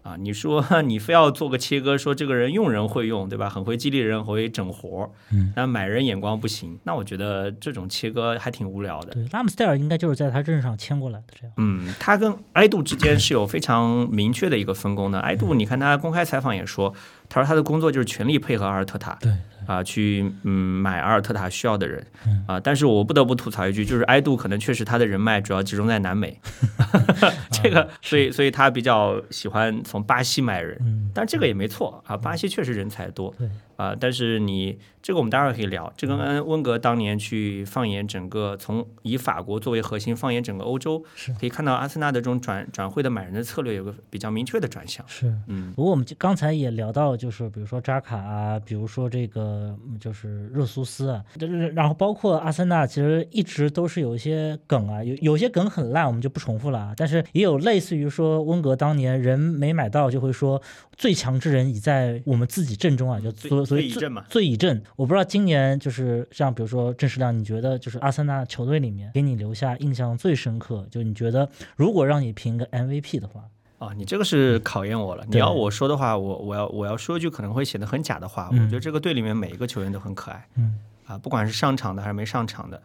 [0.06, 3.50] 啊，你说 你非要做个切割，说这个人用人会用，对吧？
[3.50, 6.78] 很会激励人，很会整活儿，嗯，但买人眼光不行。
[6.84, 9.12] 那我觉得这种切割还挺无聊的。
[9.14, 11.52] 对，拉姆斯戴尔应该就是在他任上签过来的，这样。
[11.56, 15.18] 嗯，他跟埃杜之间是有非常明确的一个分工的。
[15.18, 16.94] 埃杜，你看他公开采访也说，
[17.28, 19.18] 他说他的工作就是全力配合阿尔特塔。
[19.20, 19.32] 对。
[19.66, 20.50] 啊，去嗯
[20.82, 22.06] 买阿尔特塔需要的人，
[22.46, 26.38] 啊，但是我不得不吐槽一句，就是埃杜可能确实他的人脉主要集中在南美，
[27.50, 33.34] 这个，所以所以他比较喜欢从巴西买人，但这个也没错啊，巴西确实人才多。
[33.76, 35.92] 啊，但是你这个我们待会儿可以聊。
[35.96, 41.04] 这跟温格当年去放眼整个，从以法国作为核心放眼整个欧洲，
[41.38, 45.04] 可以看到阿森纳的这种转转会的买人的策略有个比较明确的转向。
[45.06, 45.72] 是，嗯。
[45.76, 56.94] 不过我们刚才也聊到，就是比如说扎卡啊，比如说这个就是热苏斯啊，就是然后包括阿森纳，其实一直都是有一些梗啊，有有些梗很烂，我们就不重复了啊。
[56.96, 60.60] 但是也有类似于说温格当年人没买到，就会说
[60.96, 63.65] 最强之人已在我们自己阵中啊，就所。
[63.66, 73.42] 所以最最以阵，我不知道今年就是像比如说郑世亮，你觉得就是阿森纳球队里面给你留下印象最深刻，就你觉得如果让你评个 MVP 的话，
[73.78, 75.24] 啊，你这个是考验我了。
[75.28, 82.80] 你要我说的话，我我要我要说一句可能会显得很假的话，我觉得这个队里面每一个球员都很可爱，嗯啊，不管是上场的还是没上场的，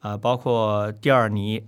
[0.00, 1.62] 啊，包括蒂尔尼，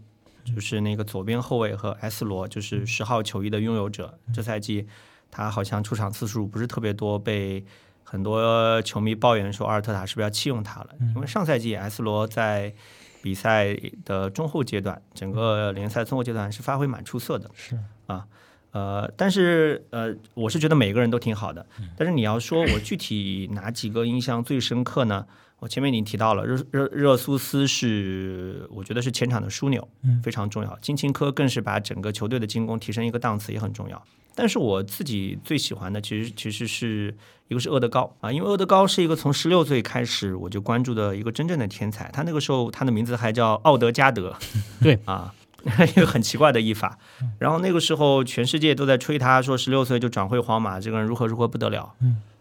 [0.45, 4.87] 就是那个左边后卫和 S 罗，就是十号球衣的拥有者，这赛季
[5.31, 7.65] 他好像出场次数不是特别多，被。
[8.09, 10.91] 很多球迷抱怨说，阿尔特塔是不是要弃用他了？
[11.17, 12.73] 因为上赛季 S 罗在
[13.21, 17.51] 比赛的中后阶段，整个联赛中后阶段是发挥蛮出色的。
[17.53, 18.25] 是啊，
[18.71, 21.67] 呃，但是呃，我是觉得每个人都挺好的。
[21.97, 25.27] 但是你要说我具体哪几个印象最深刻呢？
[25.59, 29.89] 我前面已经提到了，热热热苏斯是我觉得是前场的枢纽，
[30.23, 30.79] 非常重要。
[30.81, 34.01] 金琴科更是把整个球队的进攻提升一个档次，也很重要。
[34.37, 37.13] 但是我自己最喜欢的，其实其实是
[37.49, 42.11] 一个是厄德高啊，因为厄德高是一个从十六岁开始我就关注的一个真正的天才。
[42.13, 44.37] 他那个时候他的名字还叫奥德加德，
[44.83, 46.99] 对啊，一个很奇怪的译法。
[47.39, 51.95] 然后那个时候全世界都在吹他，说十六岁就转会皇马，这个人如何如何不得了。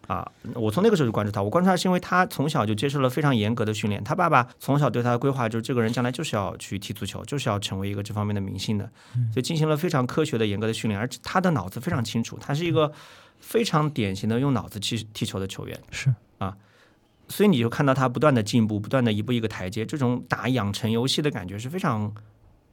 [0.08, 1.42] 啊，我从那个时候就关注他。
[1.42, 4.04] 我关注他是因为他从小就接受了非常严格的训练。
[4.04, 8.90] 他爸爸从小对他的规划就是，这个人将来就是要去踢足球，就是要成为一个这方面的明星的，
[9.34, 11.00] 所以进行了非常科学的、严格的训练。
[11.00, 12.92] 而且他的脑子非常清楚，他是一个
[13.40, 15.80] 非常典型的用脑子踢踢球的球员。
[15.90, 16.56] 是啊，
[17.28, 22.14] 所以你就看到他不断的进步，不断的一步一个台阶，这种打养成游戏的感觉是非常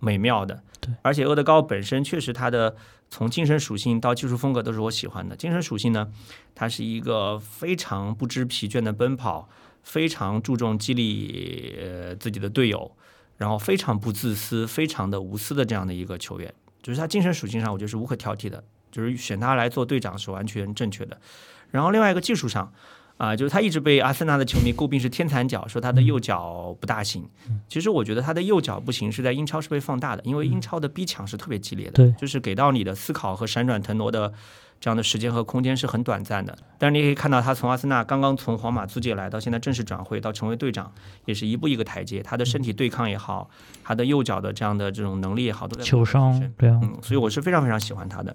[0.02, 0.62] 美妙的。
[0.80, 2.76] 对，而且厄德高本身确实他的。
[3.14, 5.36] 从精神属性到技术风格都是我喜欢的。
[5.36, 6.10] 精神属性呢，
[6.54, 9.50] 他是一个非常不知疲倦的奔跑，
[9.82, 12.90] 非常注重激励呃自己的队友，
[13.36, 16.54] 然后非常不自私、非常的无私的这样的一个球员。
[16.80, 21.20] 就是他精神属性上，我觉得是无可挑剔的，就是选他来做队长是完全正确的。
[21.70, 22.72] 然后另外一个技术上。
[23.22, 27.24] 啊，就是他一直被阿森纳的球迷诟病是天残脚，说他的右脚不大行。
[27.68, 34.32] 其实我觉得他的右脚不行是在英超是被放大的，因为英超的逼抢是特别激烈的，对，就是给到你的思考和闪转腾挪的
[34.80, 36.58] 这样的时间和空间是很短暂的。
[36.78, 40.92] 但是你可以看到，他从阿森纳刚刚从皇马租借来到现在正式转会到成为队长，
[41.24, 42.20] 也是一步一个台阶。
[42.24, 43.48] 他的身体对抗也好，
[43.84, 48.34] 他的右脚的这样的这种能力也好，都在球商对啊，嗯，所以我是非常非常喜欢他的。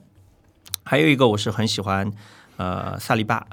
[0.84, 2.10] 还有一个我是很喜欢，
[2.56, 3.46] 呃，萨利巴。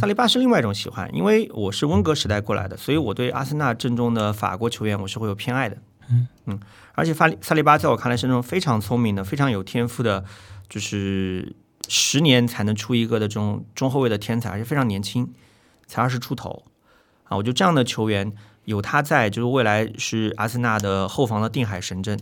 [0.00, 5.76] 萨利巴是另外一种喜欢，因为我是温格时代过来的，所以我对阿森纳阵中的法国球员我是会有偏爱的。
[6.08, 6.60] 嗯嗯，
[6.94, 10.24] 而且萨利萨利巴在我看来是那种非常聪明的、非常有天赋的，
[10.68, 11.54] 就是
[11.88, 15.32] 十年才能出一个的这种中后卫的天才，而且非常年轻。
[15.86, 16.64] 才二十出头
[17.24, 18.32] 啊，我觉得这样的球员
[18.64, 22.18] 有他在，就是未来是阿森纳的后防的定海神针。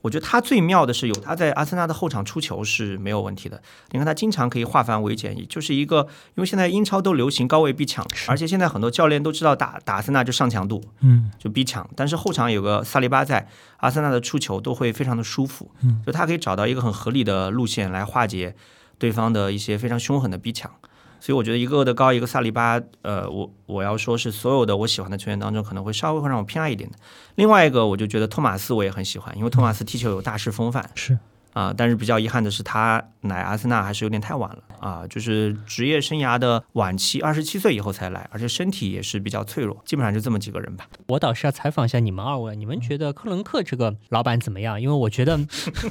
[0.00, 3.60] 我觉得他最妙的是有他在阿森纳的后场出球是没有问题的。
[3.90, 11.88] 你看他经常可以化繁为简，就是一个因为现在英超都流行高位逼抢，而且现在很多教练都知道打打阿森纳就上强度，嗯，就逼抢。
[11.96, 18.54] 但是后场有个萨利巴在，阿森纳的出球都会非常的舒服，嗯，就他可以找到一个很合理的路线来化解
[18.98, 20.70] 对方的一些非常凶狠的逼抢。
[21.20, 26.96] 所以我觉得一个的高一个萨利巴，呃，我我要说是所有的我喜欢的球员当中，可能会稍微会让我偏爱一点的。
[27.34, 30.90] 另外一个，我就觉得托马斯我也很喜欢，因为托马斯踢球有大师风范。
[30.94, 31.18] 是。
[31.52, 40.86] 啊，但是比较遗憾的是，他来阿森纳还是有点太晚了啊，就是职业生涯的晚期，二十七岁以后才来，而且身体也是比较脆弱，基本上就这么几个人吧。
[41.08, 44.80] 我倒是要采访一下你们二位，你们觉得克伦克这个老板怎么样？
[44.80, 45.38] 因为我觉得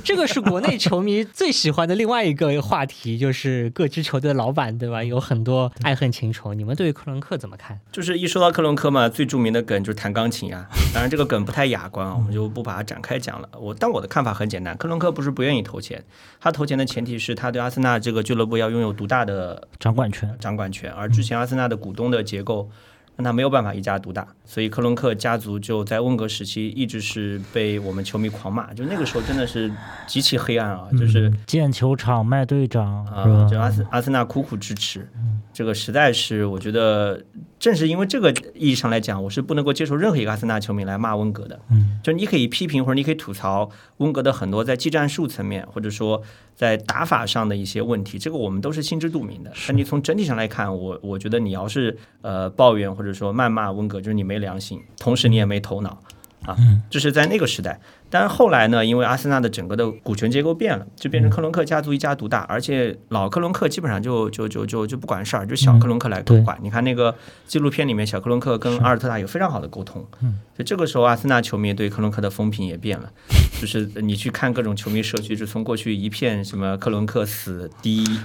[0.04, 5.04] 这个是国内球迷最喜欢的另外一个话题，就是各支球队的老板，对吧？
[5.04, 6.54] 有很多爱恨情仇。
[6.54, 7.78] 你们对克伦克怎么看？
[7.92, 13.50] 就是一说到克伦克嘛，最著名的梗就是弹钢琴啊，当然这个梗不太雅观啊，我们就不把它展开讲了。
[13.60, 15.64] 我但我的看法很简单，克伦克不是不愿意。
[15.68, 16.02] 投钱，
[16.40, 20.90] 他投钱的前提是他对阿森纳这个俱乐部要拥有独大的掌管权，掌管权。
[20.94, 22.70] 而之前阿森纳的股东的结构
[23.18, 29.70] 让他没有办法一家独大，所以克伦克家族就在温格时期一直是被我们球迷狂骂，就那个时候真的是
[30.06, 35.10] 极其黑暗啊，就是建球场卖队长啊，就阿森阿森纳苦苦支持，
[35.52, 37.22] 这个实在是我觉得。
[37.60, 41.60] 正是因为这个意义上来讲，我是不能够接受任何一个阿森纳球迷来骂温格的。
[41.72, 46.22] 嗯，就你可以批评或者你可以吐槽温格的很多在技战术层面或者说
[46.56, 49.52] 在打法上的一些问题，这个我们都是心知肚明的。
[49.68, 56.02] 但你从整体上来看，我我觉得你要是呃抱怨或者说谩骂温格，就是你没良心，同时你也没头脑。
[56.48, 56.58] 啊，
[56.90, 57.78] 这是在那个时代，
[58.10, 66.58] 但是后来呢，因为阿森纳的整个的股权结构变了，就变成克伦克家族一家独大，而且老克伦克基本上就就就就就不管事儿，就小克伦克来管。
[66.62, 67.14] 你看那个
[67.46, 70.08] 纪录片里面，小克伦克跟阿尔特塔有非常好的沟通。
[70.22, 73.12] 嗯，就这个时候，阿森纳球迷对克伦克的风评也变了，
[73.60, 78.20] 就是你去看各种球迷社区，就从过去一片什么克伦克死第一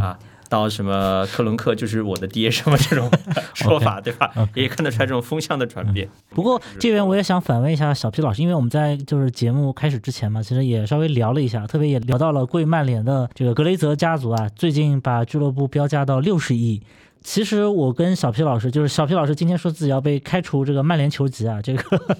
[0.00, 0.18] 啊。
[0.52, 3.10] 到什么克伦克就是我的爹什么这种
[3.54, 4.30] 说法，对吧？
[4.54, 6.06] 也看得出来这种风向的转变。
[6.28, 16.82] 不过这边我也想反问一下小皮老师，因为我们在就是节目开始之前嘛，其实也稍微聊了一下，特别也聊到了贵曼联的这个格雷泽家族啊，最近把俱乐部标价到六十亿。
[17.22, 22.16] 其实我跟小皮老师，就是小皮老师今天说自己要被开除这个曼联球籍啊，这个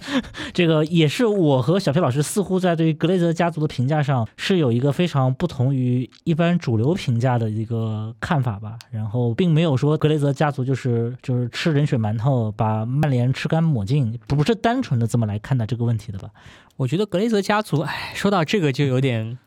[0.52, 8.78] 这个也是我和小皮老师似乎在对于格雷泽家族的评价上是有一个非常不同于一般主流评价的一个看法吧。
[8.90, 16.30] 然后并没有说格雷泽家族就是就是吃人血馒头把曼联吃干抹净，不是单纯的这么来看待这个问题的吧？
[16.76, 19.38] 我觉得格雷泽家族，哎，说到这个就有点。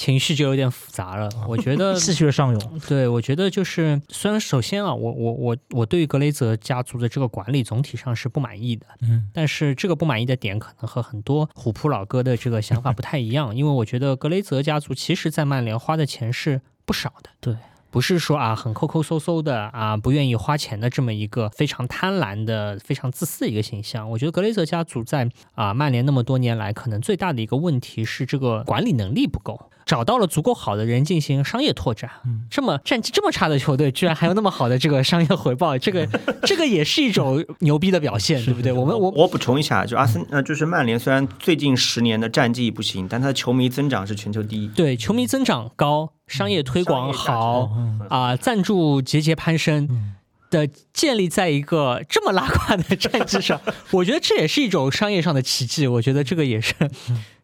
[0.00, 2.80] 情绪就有点复杂了， 我觉得 气血上涌。
[2.88, 17.54] 对，我觉得就是虽然首先啊，我我我我对于格雷泽家族的这个管理总体上是不满意的，嗯，但是这个不满意的点可能和很多虎扑老哥的这个想法不太一样， 因为我觉得格雷泽家族其实在曼联花的钱是不少的，对。
[17.92, 24.08] 不是说啊很抠抠搜搜的啊不愿意花钱的这么一个非常贪婪的非常自私的一个形象。
[24.08, 29.60] 我觉得格雷泽家族在啊曼联那么多年来，可能最大的一个问题是这个管理能力不够，
[29.90, 32.08] 找到了足够好的人进行商业拓展。
[32.48, 36.06] 这么战绩这么差的球队，居然还有那么好的这个商业回报，这个
[36.46, 38.70] 这个也是一种牛逼的表现，对不对？
[38.70, 44.68] 我们我我补充一下，就阿森呃就是曼联虽然最近十年的战绩不行，但他的球迷增长是全球第一。
[44.68, 46.12] 对，球迷增长高。
[46.28, 47.68] 商业推广好
[48.08, 50.14] 啊，赞助节节攀升
[50.48, 55.88] 的建立在一个这么拉胯的战绩上， 我觉得这也是一种商业上的奇迹。
[55.88, 56.72] 我觉得这个也是。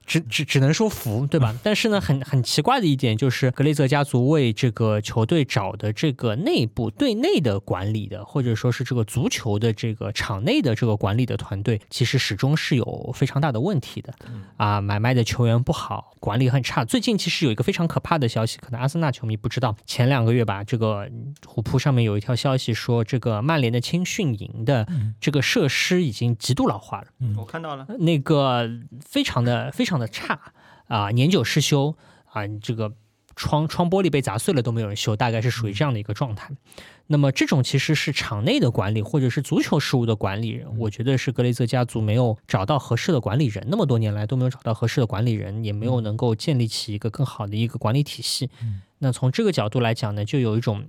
[0.06, 1.54] 只只只能说服，对吧？
[1.62, 14.14] 但是呢，很很奇怪的一点就是，格雷泽家族为这个球队找的这个内部对内的管理的，或者说是这个足球的这个场内的这个管理的团队，其实始终是有非常大的问题的。
[14.56, 16.84] 啊，买卖的球员不好，管理很差。
[16.84, 21.10] 最近其实有一个非常可怕的消息，可能阿森纳球迷不知道，前两个月吧，这个
[21.44, 24.86] 虎扑上面有一条消息说，这个曼联的青训营的
[25.20, 27.08] 这个设施已经极度老化了。
[27.18, 28.70] 嗯我看到了，那个
[29.04, 29.95] 非常的非常。
[29.98, 30.40] 的差
[30.88, 31.94] 啊，年久失修
[32.32, 32.92] 啊，这个
[33.34, 36.50] 窗窗玻璃被砸碎了都没有人修，大概是属于这样的一个状态。
[37.06, 48.50] 那么这种其实是场内的管理，或者是足球事务的管理人，我觉得是格雷泽家族没有找到合适的管理人，那么多年来都没有找到合适的管理人，也没有能够建立起一个更好的一个管理体系。
[48.98, 50.84] 那从这个角度来讲呢，就有一种。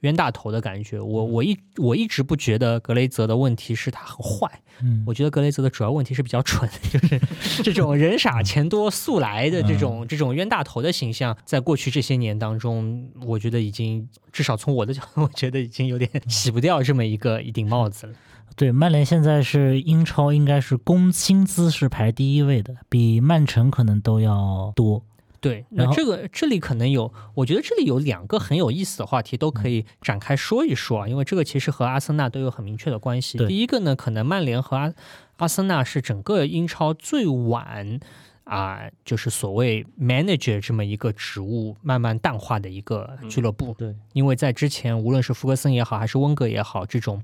[0.00, 1.00] 冤大头的感觉。
[1.00, 7.20] 我我一我一直不觉得格雷泽的问题是他很坏，嗯，我觉得格雷泽的主要问题是比较蠢， 就是
[7.62, 18.12] 这种人傻钱多速来的这种这种冤大头的形象，在过去这些年当中，我觉得已经至少从我的角度， 我觉得已经有点洗不掉这么一个一顶帽子了。
[18.54, 25.04] 对，曼联现在是英超应该是工薪资是排第一位的，比曼城可能都要多。
[25.40, 33.38] 对，那这个这里可能有，我觉得这里有两个很有意思的话题，都可以展开说一说啊，因为这个其实和阿森纳都有很明确的关系。
[33.46, 34.92] 第一个呢，可能曼联和阿
[35.36, 38.00] 阿森纳是整个英超最晚
[38.44, 43.74] 啊，就是所谓 manager 这么一个职务慢慢淡化的一个俱乐部。
[43.78, 47.22] 对，因为在之前，无论是福格森也好，还是温格也好，这种。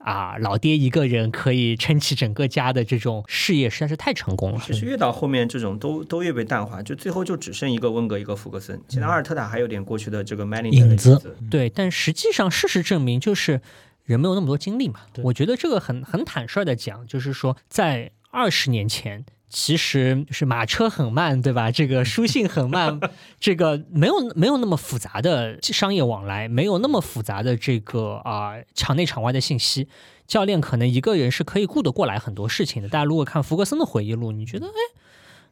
[0.00, 4.62] 啊，老爹一个人可以撑起整个家的这种事业实在是太成功了。
[4.66, 8.80] 其实越到后面，这种都都越被淡化，就最后就只剩一个温格，一个福格森。
[8.88, 11.36] 现在阿尔特塔还有点过去的这个 manager 影子。
[11.50, 13.60] 对，但实际上事实证明，就是
[14.04, 15.00] 人没有那么多精力嘛。
[15.22, 19.24] 我觉得这个很很坦率的讲，就是说在二十年前。
[19.50, 21.70] 其实是马车很慢，对吧？
[21.72, 23.00] 这个书信很慢，
[23.40, 29.88] 这个没有没有那么复杂的商业往来，没有那么复杂的这个啊场内场外的信息，
[30.26, 32.88] 教练可能一个人是可以顾得过来很多事情的。
[32.88, 35.00] 大家如果看福格森的回忆录，你觉得哎，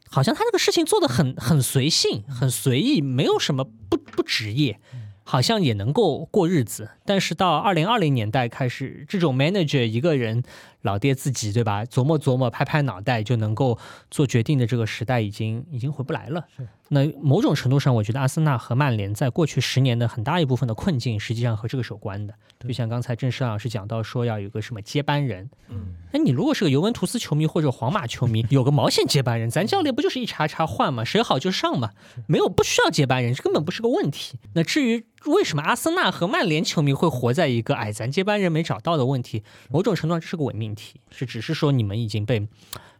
[0.09, 4.79] 好像他这个事情做的很很随性，很随意，没有什么不不职业。
[5.21, 10.41] 好像也能够过日子，但是到二零二零年代开始，这种 manager 一个人
[10.81, 13.77] 老爹自己对吧，琢磨琢磨，拍拍脑袋就能够
[14.09, 16.45] 做决定的这个时代，已经已经回不来了。
[16.91, 22.33] 那某种程度上，我觉得阿森纳和曼联在过去十年的很大一部分的困境，实际上和这个是有关的。
[22.67, 25.49] 就像刚才郑世老师讲到说，要有个什么接班人。
[25.69, 29.49] 嗯，那你如果是个尤文图斯球迷或者皇马球迷，有个毛线接班人？
[29.51, 31.05] 咱教练不就是一茬茬换吗？
[31.05, 31.91] 谁好就上嘛，
[32.25, 34.39] 没有不需要接班人，这根本不是个问题。
[34.53, 42.47] 那至于为什么阿森纳和曼联球迷会活在一个哎，咱接班人没找到的问题，某种程度上这是个伪命题，是只是说你们已经被。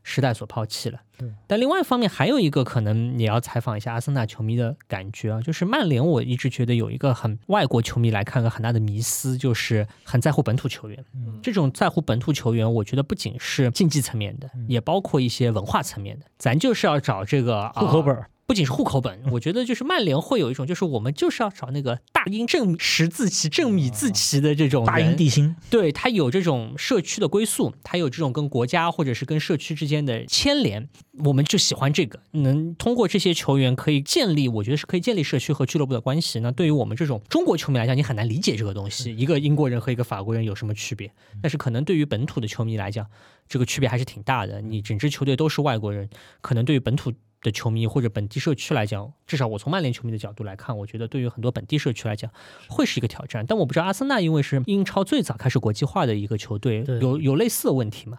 [0.10, 1.30] 时代所抛弃了，对。
[1.46, 11.06] 但另外一方面，还有一个可能也要采访一下阿森纳球迷的感觉啊，就是曼联，我一直觉得有一个很外国球迷来看个很大的迷思，就是很在乎本土球员。
[11.14, 16.26] 嗯，这种在乎本土球员，我觉得不仅是竞技层面的，也包括一些文化层面的。
[16.40, 18.18] 咱就是要找这个户口本。
[18.48, 30.88] 不仅是户口本，我觉得就是曼联会有一种，就是我们就是要找那个大英正十字旗、正米字旗的这种大英地心，对他有这种社区的归宿，他有这种跟国家或者是跟社区之间的牵连，
[31.26, 36.40] 我们就喜欢这个，能通过这些球员可以建立，我觉得是可以建立社区和俱乐部的关系。
[36.40, 41.12] 那对于我们这种中国球迷来讲，你很难理解这个东西，一个英国人和一个法国人有什么区别？
[41.42, 43.06] 但是可能对于本土的球迷来讲，
[43.48, 44.62] 这个区别还是挺大的。
[44.62, 46.10] 你整支球队都是外国人，
[46.42, 47.14] 可能对于本土。
[47.42, 52.30] 的球迷或者本地社区来讲，至少我从曼联球迷的角度来看，我觉得对于很多本地社区来讲，
[52.68, 53.46] 会是一个挑战。
[53.48, 58.18] 但我不知道阿森纳因为是英超最早开始国际化的一个球队，有有类似的问题吗？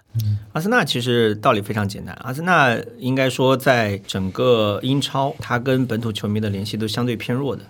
[0.52, 7.62] 阿森纳其实道理非常简单，阿森纳应该说在整个英超，它跟本土球迷的联系都相对偏弱的。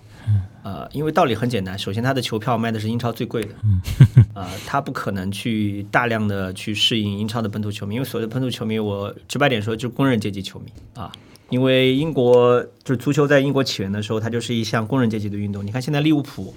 [0.63, 3.55] 呃，因为道理很简单，首先他的球票卖的是英超最贵的，
[4.35, 11.11] 呃，他不可能去大量的去适应英超的本土球迷，因为所谓的本土球迷，我直白点说就是工人阶级球迷啊。
[11.51, 15.67] 因为英国就是足球在英国起源的时候，它就是一项工人阶级的运动。
[15.67, 16.55] 你看现在利物浦，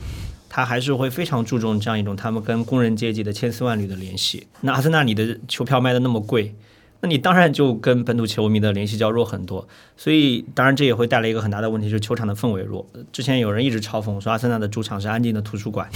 [0.48, 4.46] 他还是会非常注重这样一种他们跟工人阶级的千丝万缕的联系。
[4.62, 6.54] 那阿森纳你的球票卖的那么贵，
[7.02, 9.68] 那你当然就跟本土球迷的联系就要弱很多。
[9.98, 12.88] 所以当然这也会带来一个很大的问题，就是球场的氛围弱。
[13.12, 15.90] 之前有人一直嘲讽说阿森纳的主场是安静的图书馆，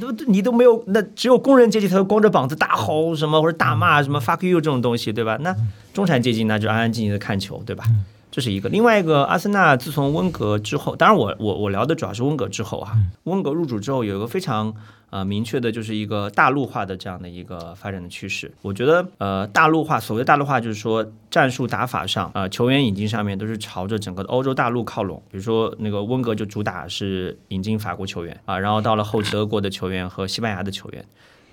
[0.00, 5.38] 都你都没有，那只有工人阶级才会光着膀子大吼什么或者大骂什么 fuck you 这种东西，对吧？
[5.40, 5.54] 那
[5.94, 7.84] 中产阶级那就安安静静的看球，对吧？
[8.30, 8.68] 这是一个。
[8.68, 12.92] 另外一个，阿森纳自从温格之后，当然我我我聊的主要是温格之后啊。
[13.24, 14.74] 温格入主之后，有一个非常
[15.10, 18.52] 呃明确的，就是一个大陆化的这样的一个发展的趋势。
[18.62, 25.22] 我觉得呃大陆化，所谓大陆化就是说战术打法上啊，球员引进上面都是朝着整个欧洲大陆靠拢。
[25.30, 31.04] 比如说那个温格就主打是引进法国球员啊，然后到了后德国的球员和西班牙的球员。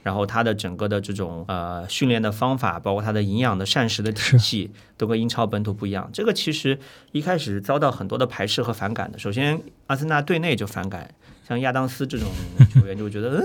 [0.03, 6.07] 然后他的整个的这种呃训练的方法，包括他的营养的膳食的体系，都跟英超本土不一样。
[6.13, 6.77] 这个其实
[7.11, 9.17] 一开始遭到很多的排斥和反感的。
[9.17, 11.09] 首先，阿森纳队内就反感，
[11.47, 12.27] 像亚当斯这种
[12.73, 13.43] 球员就会觉得，嗯，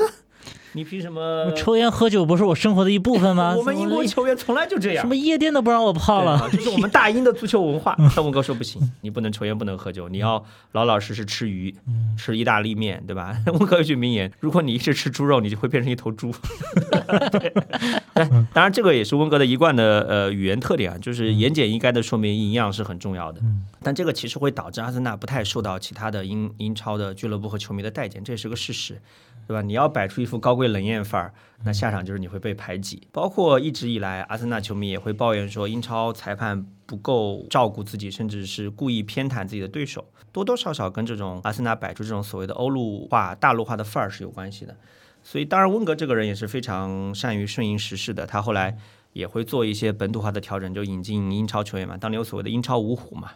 [0.72, 3.54] 你凭什么抽烟喝酒不是我生活的一部分吗？
[3.58, 7.96] 我们英国球员从来就这样，什么夜店都不让我泡了，这是我们大英的足球文化。
[8.14, 11.74] 但温哥说不行，你不能抽烟，不能喝酒，你要老老实实吃鱼，
[12.16, 13.36] 吃意大利面，对吧？
[13.46, 16.32] 温哥有句名言：如果你一直吃猪肉，你就会变成一头猪。
[18.52, 23.40] 当然，这个也是温哥的一贯的呃语言特点啊，就是言简意赅的说明营养是很重要的。
[23.82, 29.00] 但这个其实会导致阿森纳不太受到其他的英英超的俱乐部和球迷的待见，这也是个事实。
[29.50, 29.62] 对吧？
[29.62, 31.34] 你要摆出一副高贵冷艳范儿，
[31.64, 33.08] 那下场就是你会被排挤。
[33.10, 44.76] 包括一直以来，阿森纳球迷也会抱怨说，英超裁判不够照顾自己，甚至是故意偏袒自己的对手，多多少少跟这种阿森纳摆出这种所谓的欧陆化、大陆化的范儿是有关系的。
[45.24, 48.78] 所以，当然温格这个人也是非常善于顺应时势的，他后来
[49.14, 51.96] 也会做一些本土化的调整，就引进英超球员嘛。
[51.96, 53.30] 当年有所谓的英超五虎嘛，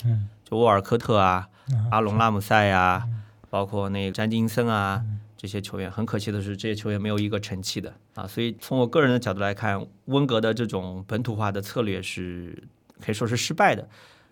[0.49, 1.49] 就沃尔科特啊、
[1.91, 3.05] 阿隆拉姆塞啊，
[3.51, 5.03] 包括那个詹金森啊。
[5.45, 12.67] 这些球员很可惜的是，这些球员没有一个成器的啊，所以从我个人的角度来看，温格的这种本土化的策略是
[12.99, 13.87] 可以说是失败的。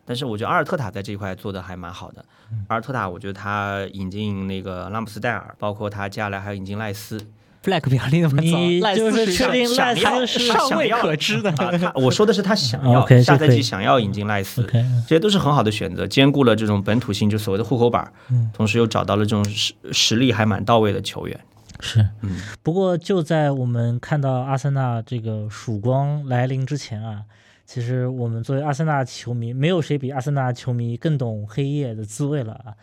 [0.06, 2.24] 但是我觉得阿尔特塔在这一块做的还蛮好的。
[2.68, 7.20] 阿尔特塔，我觉得他引进那个拉姆斯戴尔，包括他接下来还有引进赖斯。
[7.62, 11.52] Flag 表立那么早，你就是确定赖斯是尚未可知的。
[11.94, 14.66] 我说的是他想要下赛季想要引进赖斯，
[15.06, 18.12] 这些都是很好的选择，兼顾了这种本土性，就所谓的户口板，
[18.52, 21.40] 同时又找到了这种实实力还蛮到位的球员。
[21.80, 22.40] 是，嗯。
[22.62, 27.22] 不过就在我们看到阿森纳这个曙光来临之前啊，
[27.66, 32.74] 其实我们作为阿森纳球迷，没有谁比阿森纳球迷更懂黑夜的滋味了啊。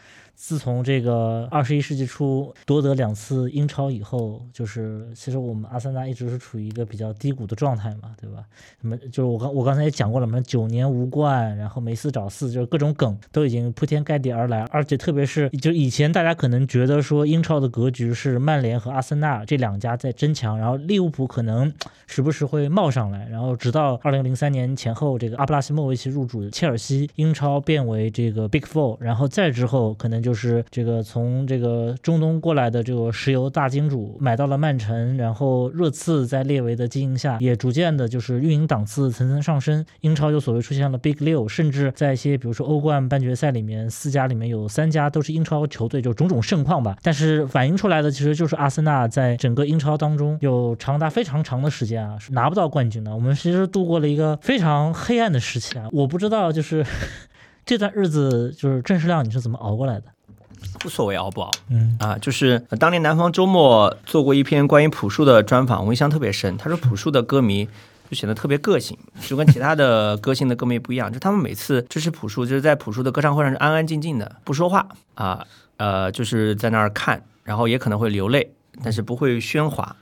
[0.41, 8.45] 自从这个二十一世纪初夺得两次英超以后，就是其实我们阿森纳一直是处于一个比较低谷的状态嘛，对吧？
[8.79, 21.71] 什么就是我刚我刚才也讲过了嘛，九年无冠，然后没四找四，就是各种梗都已经铺天盖地而来，而且特别是就以前大家可能觉得说英超的格局是曼联和阿森纳这两家在争强，然后利物浦可能
[22.07, 30.28] 时不时会冒上来，然后直到二零零三年前后，这个阿布拉西莫维奇入主切尔西，英超变为这个 Big Four，然后再之后可能就。
[30.29, 46.95] 就是这个从这个中东过来的这个石油大金主买到了曼城，然后热刺在列维的经营下也逐渐的就是运营档次层层上升，英超就所谓出现了 Big 六，甚至在一些比如说欧冠半决赛里面，四家里面有三家都是英超球队，就种种盛况吧。
[47.01, 53.15] 但是反映出来的其实就是阿森纳在整个英超当中有长达非常长的时间啊是拿不到冠军的。
[53.15, 56.85] 我们其实度过了一个非常黑暗的时期啊，我不知道就是
[57.65, 60.05] 这段日子就是郑世亮你是怎么熬过来的？
[60.85, 66.57] 无所谓熬不熬，嗯啊，就是当年南方周末做过一篇关于朴树的专访，我印象特别深。
[66.57, 67.67] 他说朴树的歌迷
[68.09, 75.45] 就显得特别个性，就跟其他的歌星的歌迷不一样，就他们每次支持朴树，就是在朴树的歌唱会上是安安静静的，不说话啊，
[75.77, 78.51] 呃，就是在那儿看，然后也可能会流泪，
[78.83, 79.95] 但是不会喧哗。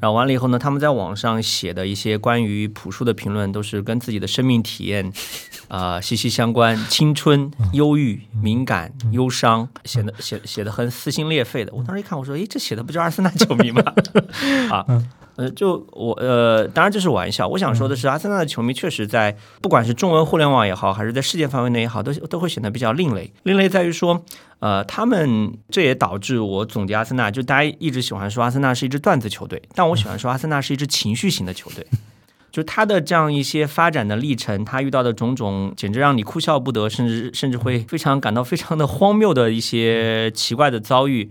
[0.00, 5.12] 然后完了以后呢，他们在网上写的一些关于朴树的评论，都是跟自己的生命体验
[5.68, 11.72] 啊息息相关，青春、忧郁、敏感、忧伤，写的写写的很撕心裂肺的。
[11.72, 13.82] 我当时一看，我说，诶，这写的不就阿森纳球迷吗？
[14.70, 14.86] 啊。
[15.36, 17.48] 呃，就我呃，当然这是玩笑。
[17.48, 23.32] 我想说的是，阿森纳的球迷确实在不管是中文互联网也好，还是在世界范围内也好，都都会显得比较另类。
[23.44, 24.22] 另类在于说，
[24.58, 31.86] 呃，他们这也导致我总结阿森纳，就大家一直喜欢说阿森纳是一支段子球队，但我喜欢说阿森纳是一支情绪型的球队。
[32.52, 41.30] 就他的这样一些发展的历程，他遇到的种种，简直让你哭笑不得，甚至甚至会非常感到非常的荒谬的一些奇怪的遭遇。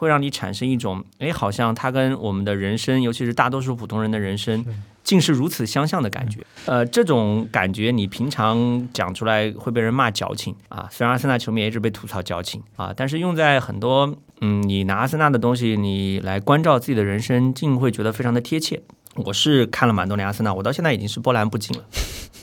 [0.00, 4.64] 会让你产生一种，哎，好像他跟我们的人生，尤其是大多数普通人的人生，
[5.04, 6.40] 竟是如此相像的感觉。
[6.64, 10.88] 呃，这种感觉你平常讲出来会被人骂矫情啊。
[10.90, 18.80] 虽然阿森纳球迷也一直被吐槽矫情啊，但是用在很多，嗯，你拿阿森纳的东西，你来关照自己的人生，竟会觉得非常的贴切。
[19.16, 21.84] 我是看了蛮多年阿森纳，我到现在已经是波澜不惊了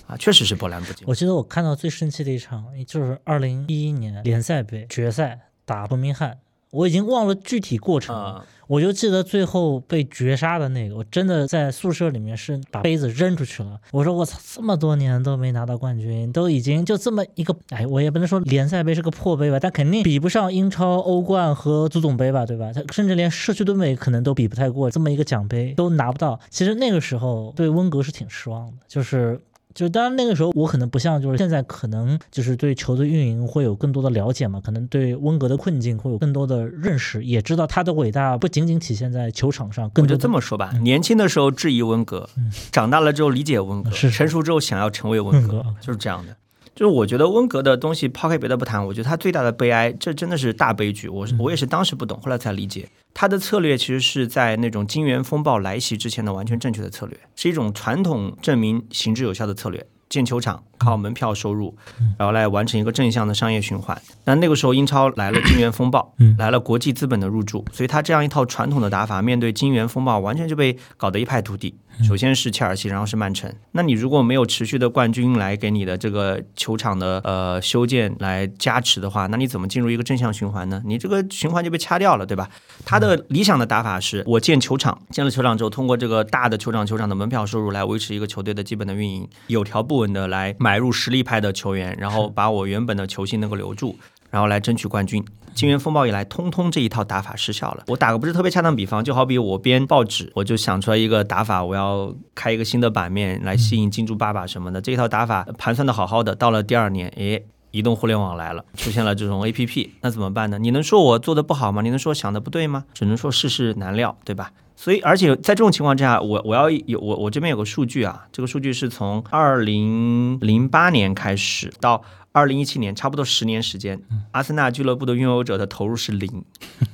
[0.05, 1.03] 啊，确实是波澜不惊。
[1.07, 6.37] 我记得我看到最生气的一场，就是二零一一年联赛杯决赛打伯明翰。
[6.77, 13.79] 我已经忘了具体过程了，我就记得最后被绝杀的那个，我真的在宿舍里面是把杯子扔出去了。
[13.91, 22.71] 我说我操，这么多年都没拿到冠军，都已经就这么一个，哎，我也不能说联赛杯是个破杯吧，但肯定比不上英超、欧冠和足总杯吧，对吧？
[22.71, 26.39] 他甚至连社区盾杯可能都比不太过，这么一个奖杯都拿不到。
[26.51, 29.41] 其实那个时候对温格是挺失望的，就是。
[29.77, 39.91] 就当然那个时候我可能不像就是现在可能就是对球队运营会有更多的了解嘛，可能对温格的困境会有更多的认识，也知道他的伟大不仅仅体现在球场上。
[39.97, 42.27] 我就这么说吧，年轻的时候质疑温格，
[42.71, 46.35] 长大了之后理解温格，成熟之后想要成为温格，就是这样的。
[46.73, 51.09] 就是我觉得温格的东西抛开别的不谈，我觉得他最大的悲哀，这真的是大悲剧。
[51.09, 52.87] 我我也是当时不懂，后来才理解，
[53.19, 59.83] 他的策略其实是在那种金元风暴来袭之前的完全正确的策略，是一种传统证明行之有效的策略。
[60.07, 61.75] 建球场靠门票收入，
[62.17, 63.99] 然后来完成一个正向的商业循环。
[64.23, 71.75] 那那个时候英超来了金元风暴，来了国际资本的入驻，所以他这样一套传统的打法，面对金元风暴，完全就被搞得一败涂地。
[72.03, 73.51] 首先是切尔西，然后是曼城。
[73.71, 80.81] 那你如果没有持续的冠军来给你的这个球场的呃修建来加持的话，那你怎么进入一个正向循环呢？
[80.85, 82.49] 你这个循环就被掐掉了，对吧？
[82.85, 93.97] 他的理想的打法是我建球场，建了球场之后，通过这个大的球场球场的门票收入来维持一个球队的基本的运营，有条不紊的来买入实力派的球员，然后把我原本的球星能够留住。
[94.29, 95.23] 然后来争取冠军。
[95.53, 97.83] 金元风暴以来，通通这一套打法失效了。
[97.87, 104.79] 我打个不是特别恰当比方，就好比我编报纸，我就想出来一个打法，我要开一个新的版面来吸引金主爸爸什么的。
[104.79, 110.59] 这一套打法盘算的好好的，到了第二年，诶，移动互联网来了，出现了这种 A P P，那怎么办呢？
[110.59, 111.81] 你能说我做的不好吗？
[111.81, 112.85] 你能说想的不对吗？
[112.93, 114.51] 只能说世事难料，对吧？
[114.75, 122.03] 所以，而且在这种情况之下，我我要有我我这边有个数据啊，这个数据是从二零零八年开始到。
[122.37, 123.99] 二零一七年，差不多十年时间，
[124.31, 126.45] 阿森纳俱乐部的拥有者的投入是零，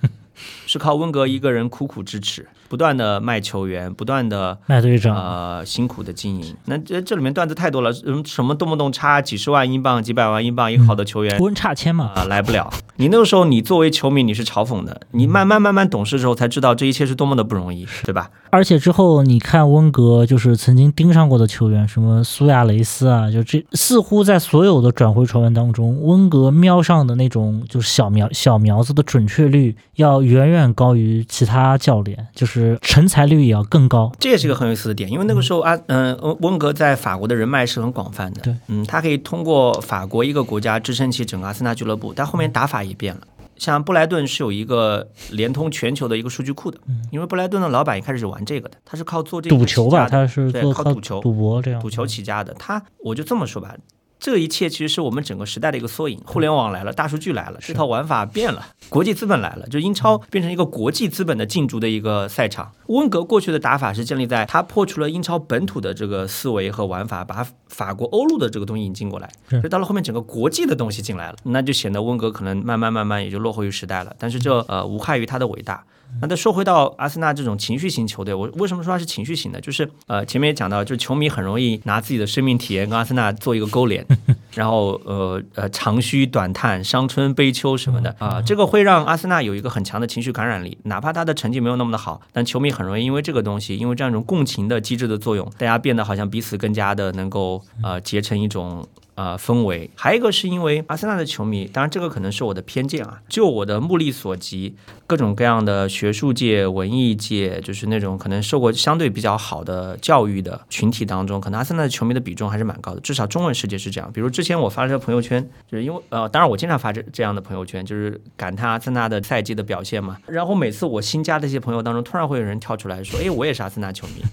[0.66, 2.48] 是靠温格一个人苦苦支持。
[2.74, 6.56] 不断的卖球员，不断的卖队长，呃，辛苦的经营。
[6.66, 12.74] 那这这里面段子太多了，嗯，什么动不动差几十万英镑、几百万英镑一个好的球员，温差签嘛，啊，来不了。
[12.96, 15.02] 你那个时候，你作为球迷，你是嘲讽的。
[15.12, 18.32] 你慢慢慢慢懂事之后，才知道这一切是多么的不容易，对吧？
[18.50, 33.44] 而且之后你看温格，就是曾经盯上过的球员，什么苏亚雷斯啊，就这似乎在所有的转会传闻当中，温格瞄上的那种就是小苗小苗子的准确率要远远高于其他教练，就是成才率。
[33.44, 43.22] 也要更高，这也是一个很有意思的点，因为那个时候啊，嗯，温格在法国的人脉是很广泛的，对，嗯，他可以通过法国一个国家支撑起整个阿森纳俱乐部，但后面打法也变了。
[43.58, 46.78] 像布莱顿是有一个联通全球的一个数据库的，
[47.12, 52.54] 因为布莱顿的老板一开始是玩这个的，他是靠做这个赌球吧，他是做靠赌球、赌博这样赌球起家的。
[52.54, 53.76] 他我就这么说吧。
[54.24, 56.18] 这一切其实是我们整个时代的一个缩影。
[56.26, 62.72] 互联网来了，大数据来了，这套玩法变了，国际资本来了，就英超变成一个国际资本的竞逐的一个赛场。
[62.86, 69.30] 温格过去的打法是建立在他破除了英超本土的这个思维和玩法，把法国欧陆的这个东西引进过来。
[69.50, 74.16] 所以到了后面，整个国际的东西进来了，那就显得温格可能慢慢慢慢也就落后于时代了。
[74.18, 75.84] 但是这呃无害于他的伟大。
[76.22, 79.60] 那再说回到阿森纳这种情绪型球队，我为什么说它是情绪型的？
[79.60, 84.06] 就是呃前面也讲到，就是球迷很容易拿自己的生命体验跟阿森纳做一个勾连，
[84.54, 90.78] 然后呃呃长吁短叹、伤春悲秋什么的啊，这个会让阿森纳有一个很强的情绪感染力。
[90.84, 98.88] 哪怕他的成绩没有那么的好，但球迷很容易因为这个东西，因为这样一种共情的机制的作用，大家变得好像彼此更加的能够呃结成一种。
[99.16, 103.22] 呃，氛围，还有一个是因为阿森纳的球迷，当然这个可能是我的偏见啊。
[103.30, 113.00] 就我的目力所及，各种各样的学术界、文艺界，就是那种可能受过相对比较好的教育的群体当中，可能阿森纳的球迷的比重还是蛮高的。
[113.02, 114.12] 至少中文世界是这样。
[114.12, 120.18] 比如之前我发了个朋友圈，就是因为呃，当然我经常发这这样的朋友圈，就是感叹阿森纳的赛季的表现嘛。
[120.26, 124.24] 然后每次我新加的一些朋友当中，突然会有人跳出来说：“哎，我也是阿森纳球迷。”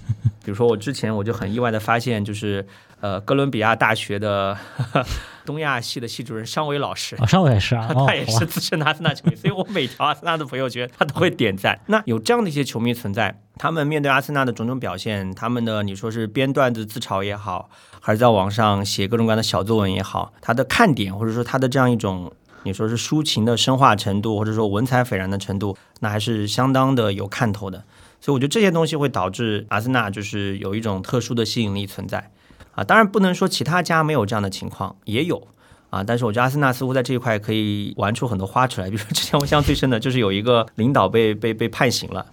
[0.45, 2.67] 比如说我之前我就很意外的发现，就是
[3.01, 4.57] 呃哥伦比亚大学的
[5.45, 11.79] 东亚系的系主任商伟老师，商伟也是啊， 他也是资深阿森纳球迷，所以我每条阿森纳的朋友圈他都会点赞。
[11.89, 17.69] 那有这样的一些球迷存在，他们面对阿森纳的种种表现，他们的你说是编段子自嘲也好，
[18.01, 22.33] 还是在网上写各种各样的小作文也好，他的看点或者说他的这样一种
[22.63, 27.83] 你说是抒情的深化程度，或者说文采斐然的程度，那还是相当的有看头的。
[28.21, 32.31] 所以我觉得这些东西会导致阿森纳就是有一种特殊的吸引力存在，
[32.73, 35.49] 啊，当然不能说其他家没有这样的情况，也有
[35.89, 38.89] 啊，但是我觉得阿森纳似乎在这一块可以玩出很多花出来。
[38.91, 42.27] 比如说之前我印象最深的就是有一个领导被被被判刑了，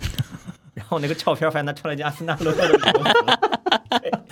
[0.73, 3.39] 然后那个照片发现他穿了件阿森纳 logo 的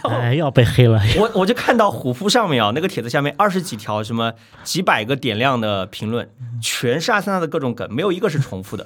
[0.03, 1.01] 哎，要被黑了。
[1.17, 4.33] 我我就看到虎扑上面啊，那个帖子下面二十几条什么
[4.63, 6.29] 几百个点亮的评论，
[6.61, 8.85] 全是阿森纳的各种梗，没有一个是重复的。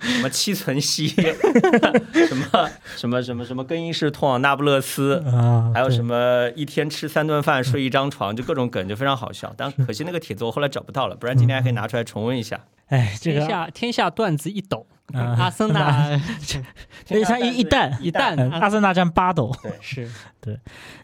[0.00, 9.52] 什么七存息，什么什么什么什么更衣室通往那不勒斯啊，还有什么一天吃三顿饭睡一张床，就各种梗就非常好笑。
[9.56, 12.60] 但可惜那个帖子我后来找不到了，不然今天还可以拿出来重温一下。
[12.86, 16.20] 哎，这个天下天下段子一抖，阿森纳
[17.04, 19.54] 天下一一旦一旦，阿森纳占八斗。
[19.62, 20.58] 对，是对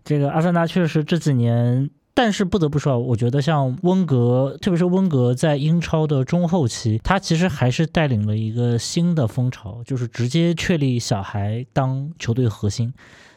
[0.04, 1.90] 这个阿森纳确实这几年。
[2.16, 12.94] 但是不得不说，我觉得像温格，特别是温格在英超的中后期，他其实还是带领了一个新的风潮，就是直接确立小孩当球队核心。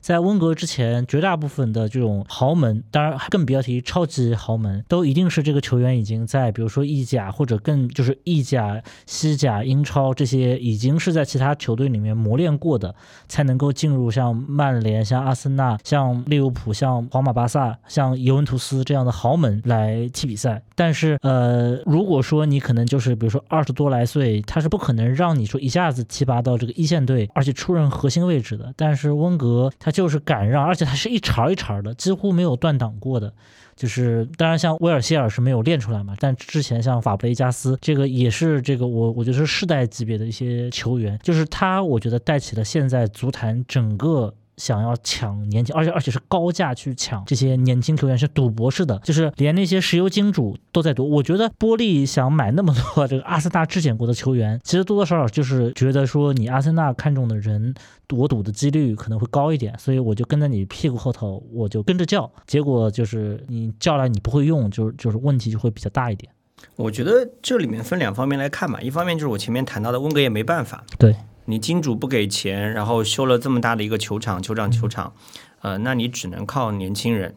[0.07, 12.95] 在温格之前，绝大部分的这种豪门，当然更不要提超级豪门，都一定是这个球员已经在，比如说意甲或者更就是意甲、西甲、英超这些已经是在其他球队里面磨练过的，
[13.27, 20.63] 才能够进入像曼联、像阿森纳、像利物浦、像皇马、巴萨、像尤文图斯这样的豪门来踢比赛。
[20.73, 28.73] 但是，呃，如果说你可能就是比如说二十多来岁，他是不可能让你说一下子提拔到这个一线队，而且出任核心位置的。
[28.77, 33.33] 但是温格他就是敢让，而且他是一茬一茬的，几乎没有断档过的。
[33.75, 44.31] 就是当然像威尔希尔是没有练出来嘛，但之前像法布雷加斯这个也是这个我我觉得是世代级别的一些球员，就是他我觉得带起了现在足坛整个。
[44.57, 51.09] 想要抢年轻，而且而且是高价去抢这些年轻球员，是赌博式的，就是连那些石油金主都在赌。
[51.09, 57.73] 我觉得波利想买那么多这个阿森纳质检过的球员，其实多多少少就是觉得说你阿森纳看中的人，
[58.09, 62.29] 我赌的几率可能会高一点，所以我就跟在你屁股后头，我就跟着叫。
[62.45, 66.31] 结果就是你叫来你不会用，就是就是问题就会比较大一点。
[66.75, 71.15] 我觉得这里面分两方面来看吧，一方面就是我前面谈到的温格也没办法，对。
[71.49, 75.13] 你金主不给钱，然后修了这么大的一个球场，球场球场，
[75.61, 77.33] 呃，那你只能靠年轻人，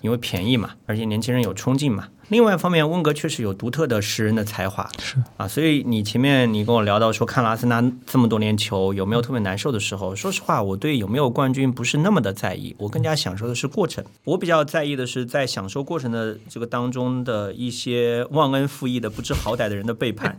[0.00, 2.06] 因为便宜嘛，而且年轻人有冲劲嘛。
[2.28, 10.14] 另外一方面，温格确实有独特的识人的才华，是啊，所以你前面你跟我聊到说看了阿森纳这么多年球，有没有特别难受的时候？
[10.14, 14.04] 说实话，我对有没有冠军不是那么的在意，我更加享受的是过程。
[14.22, 20.36] 我比较在意的是在享受过程的这个当中的一些忘恩负义的不知好歹的人的背叛。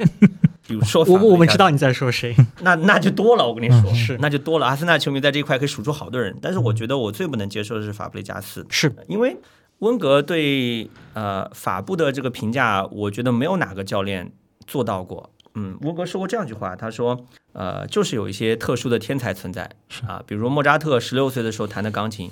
[0.70, 3.48] 比如说，我我们知道你在说谁， 那那就多了。
[3.48, 4.68] 我跟你说，是那就多了。
[4.68, 9.36] 阿森纳球迷在这一块可以数出好多人，但是我觉得我最不能接受的是法布雷加斯，是因为
[9.80, 14.32] 温格对呃法布的这个评价，我觉得没有哪个教练
[14.68, 15.32] 做到过。
[15.56, 19.68] 嗯，温格说过这样一句话，他说，呃，就是有一些特殊的天才存在
[20.08, 22.30] 啊，比如莫扎特十六岁的时候弹的钢琴，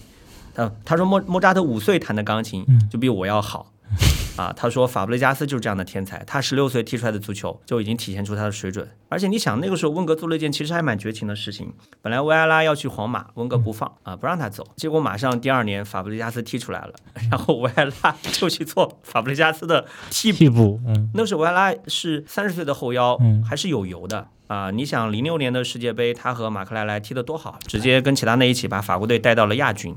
[0.54, 3.74] 他他说莫莫扎特五岁弹的钢琴就比我要好。
[4.38, 8.88] 啊，他说法布雷加斯就是这样的天才，他十六岁踢出来的足球就已经体现出他的水准。
[9.10, 16.94] 而且你想，那个时候温格做了一件其实还蛮绝情的事情，本来维埃拉要去皇马，温格不放啊，不让他走，结果马上第二年法布雷加斯踢出来了，
[17.32, 20.80] 然后维埃拉 就去做法布雷加斯的替替补。
[20.86, 24.72] 嗯，那时候维埃拉是三十岁的后腰，嗯还是有油的啊。
[24.72, 29.96] 你想零六年的世界杯，他和马克莱莱踢得多好，直接跟齐达内一起把法国队带到了亚军。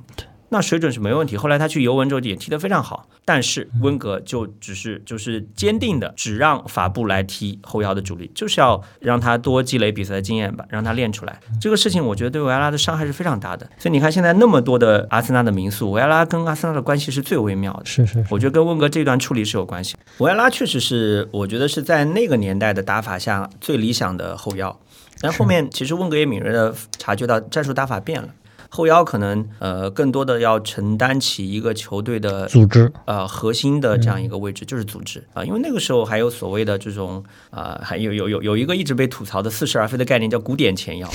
[0.51, 1.37] 那水准是没问题。
[1.37, 11.41] 后来他去尤文之后也踢得非常好，但是温格就只是就是坚定的只让法布来踢后腰的主力，就是要让他多积累比赛的经验吧，让他练出来。
[11.61, 13.65] 这个事情我觉得对维埃拉的伤害是非常大的。
[13.79, 17.87] 所以你看现在那么多的阿森纳的民宿，维埃拉跟阿森纳的关系是最微妙的。
[17.87, 19.97] 是是，我觉得跟温格这段处理是有关系。
[20.19, 24.77] 维埃拉确实是我觉得是在那个年代的打法下最理想的后腰，
[25.21, 28.29] 但后面其实温格也敏锐的察觉到战术打法变了。
[28.71, 32.91] 后腰可能呃更多的要承担起一个球队的组织。
[33.05, 35.23] 呃核心的这样一个位置，就是组织。
[35.35, 41.07] 啊，因为那个时候还有所谓的这种啊，还有有有有一个一直被吐槽的似是而非的概念叫古典前腰。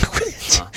[0.59, 0.67] 啊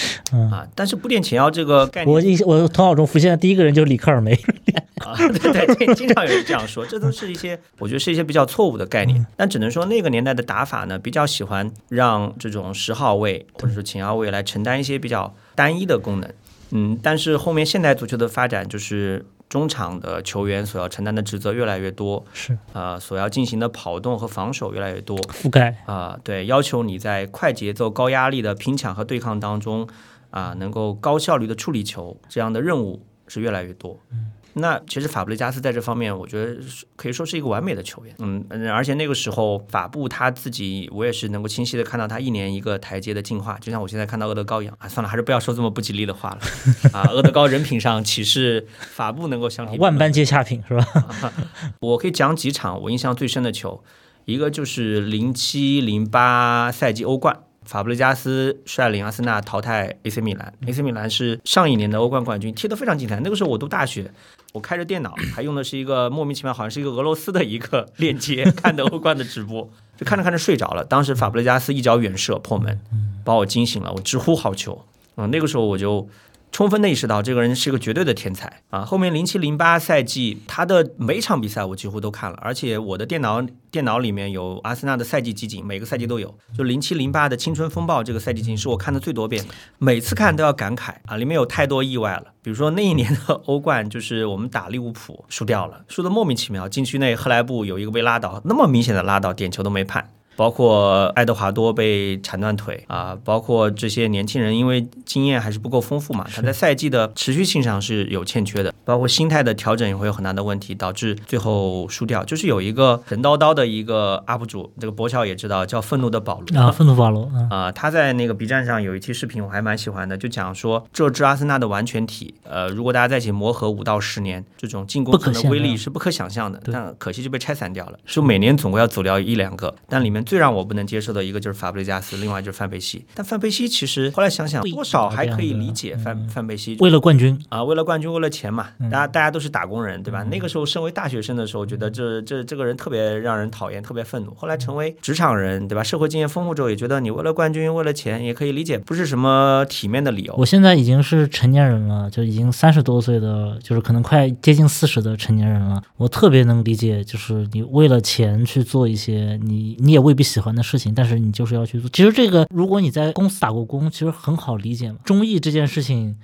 [0.52, 4.38] 啊，但是古典前腰这个概念，我印我头脑中浮现的第一个人就是里克尔梅。
[5.00, 16.30] 啊，对对，经常有人这样说，这都是一些我觉得是一些比较错误的概念，但只能说那个年代的打法呢，比较喜欢让这种十号位或者说前腰位来承担一些比较单一的功能。
[16.70, 29.88] 嗯，但是后面现代足球的发展，就是中场的球员所要承担的职责越来越多，是啊，所要进行的跑动和防守越来越多，覆盖啊，对，要求你在快节奏、高压力的拼抢和对抗当中，
[30.30, 33.98] 啊，能够高效率的处理球，这样的任务是越来越多。
[34.12, 34.32] 嗯。
[34.58, 36.56] 那其实法布雷加斯在这方面，我觉得
[36.96, 38.14] 可以说是一个完美的球员。
[38.18, 44.88] 嗯，而且那个时候法布他自己，我也是能够清晰的看到他一年一个台阶的进化，就像我现在看到厄德高一样啊。
[44.88, 46.40] 算了，还是不要说这么不吉利的话了
[46.92, 47.08] 啊。
[47.10, 49.78] 厄德高人品上岂是法布能够相提？
[49.78, 50.86] 万般皆下品是吧？
[51.80, 53.82] 我可以讲几场我印象最深的球，
[54.24, 57.40] 一个就是零七零八赛季欧冠。
[57.68, 63.20] 法布雷加斯率领阿森纳淘汰 AC 米兰，AC 米兰是上一年的欧冠冠军，踢得非常精彩。
[63.20, 64.10] 那个时候我读大学，
[64.54, 70.82] 我开着电脑，还用的是一个莫名其妙，好像是一个俄罗斯的一个链接看的欧冠的直播，就看着看着睡着了。
[70.82, 72.80] 当时法布雷加斯一脚远射破门，
[73.22, 75.30] 把我惊醒了，我直呼好球嗯！
[75.30, 76.08] 那个时候我就。
[76.50, 78.84] 充分的意识到这个人是个绝对的天才啊！
[78.84, 83.40] 后面零七零八赛季，他的每场比赛我几乎都看了，而且我的电脑
[83.70, 86.34] 电脑里面有阿森纳的赛季集锦，每个赛季都有。
[86.56, 91.16] 就零七零八的青春风暴这个赛季集锦是我看的最多遍的，每次看都要感慨啊！
[91.16, 100.10] 里面有太多意外了，比如说那一年的欧冠，就是我们打利物浦输掉了，输的莫名其妙，禁区内赫莱布有一个被拉倒，那么明显的拉倒，点球都没判。
[100.38, 112.22] 包括爱德华多被铲断腿啊，包括这些年轻人因为经验还是不够丰富嘛，他在赛季的持续性上是有欠缺的，包括心态的调整也会有很大的问题，导致最后输掉。
[112.24, 127.98] 就是有一个神叨叨的一个 UP 主，这个博乔也知道，叫愤怒的保罗啊，愤怒保罗啊，他在那个 B 站上有一期视频，我还蛮喜欢的，就讲说这支阿森纳的完全体，呃，如果大家在一起磨合五到十年，这种进攻层的威力是不可想象的，但可惜就被拆散掉了。
[128.06, 133.02] 就每年总归要走掉一两个，但里面最让我不能接受的一个就是法布雷加斯，另外就是范佩西。
[133.14, 140.22] 但范佩西其实后来想想，多少还可以理解范范佩西，为了冠军啊，为了冠军，为了钱嘛，大家大家都是打工人，对吧？
[140.24, 144.34] 那个时候身为大学生的时候，觉得这这这个人特别让人讨厌，特别愤怒。
[144.34, 145.82] 后来成为职场人，对吧？
[145.82, 150.34] 社会经验丰富之后，也觉得你为了冠军，为了钱，也可以理解，不是什么体面的理由。
[150.36, 155.82] 我现在已经是成年人了，就已经三十多岁的，就是可能快接近四十的成年人了。
[155.96, 161.88] 我特别能理解，就是你为了钱去做一些你你也未不喜欢的事情，但是你就是要去做。
[161.90, 164.98] 其实这个，如果你在公司打过工，其实很好理解嘛。
[165.04, 166.18] 中意这件事情。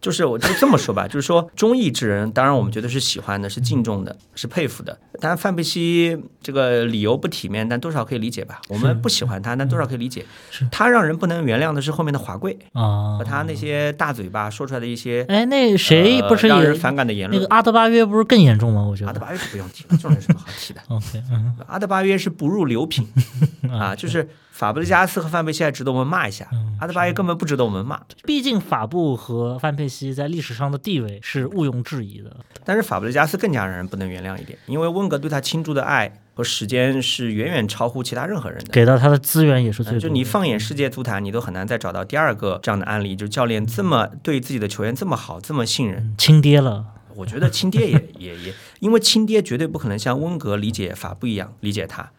[0.00, 4.96] 就是我就这么说吧，就是说忠义之人，当然我们觉得是喜欢的，是敬重的，是佩服的。
[5.20, 8.60] 当然范佩西这个理由不体面，但多少可以理解吧。
[8.68, 10.24] 我们不喜欢他，但多少可以理解。
[10.70, 17.40] 他让人不能原谅的是后面的华贵啊，和他那些大嘴巴说出来的一些，哎，那谁不是让人反感的言论？
[17.40, 18.82] 那个阿德巴约不是更严重吗？
[18.82, 20.80] 我觉得阿德巴约是不用提了，这种有什么好提的？
[20.94, 21.22] OK，
[21.66, 23.08] 阿德巴约是不入流品
[23.72, 24.28] 啊，就是。
[24.56, 26.48] 法布雷加斯和范佩西还值得我们骂一下，
[26.80, 28.00] 阿德巴约根本不值得我们骂。
[28.24, 32.34] 毕竟法布和范佩西在历史上的地位是毋庸置疑的。
[32.64, 40.00] 但是法布雷加斯更加让人不能原谅一点，因为温格对他倾注的爱和时间是远远超乎其他任何人的，给到他的资源也是最多。
[40.00, 46.86] 就你放眼世界足坛，你都很难再找到第二个这样的案例，就是教练这么对自己的球员这么好，这么信任，亲爹了。
[47.14, 52.10] 我觉得亲爹也也也，因为亲爹绝对不可能像温格理解法布一样理解他。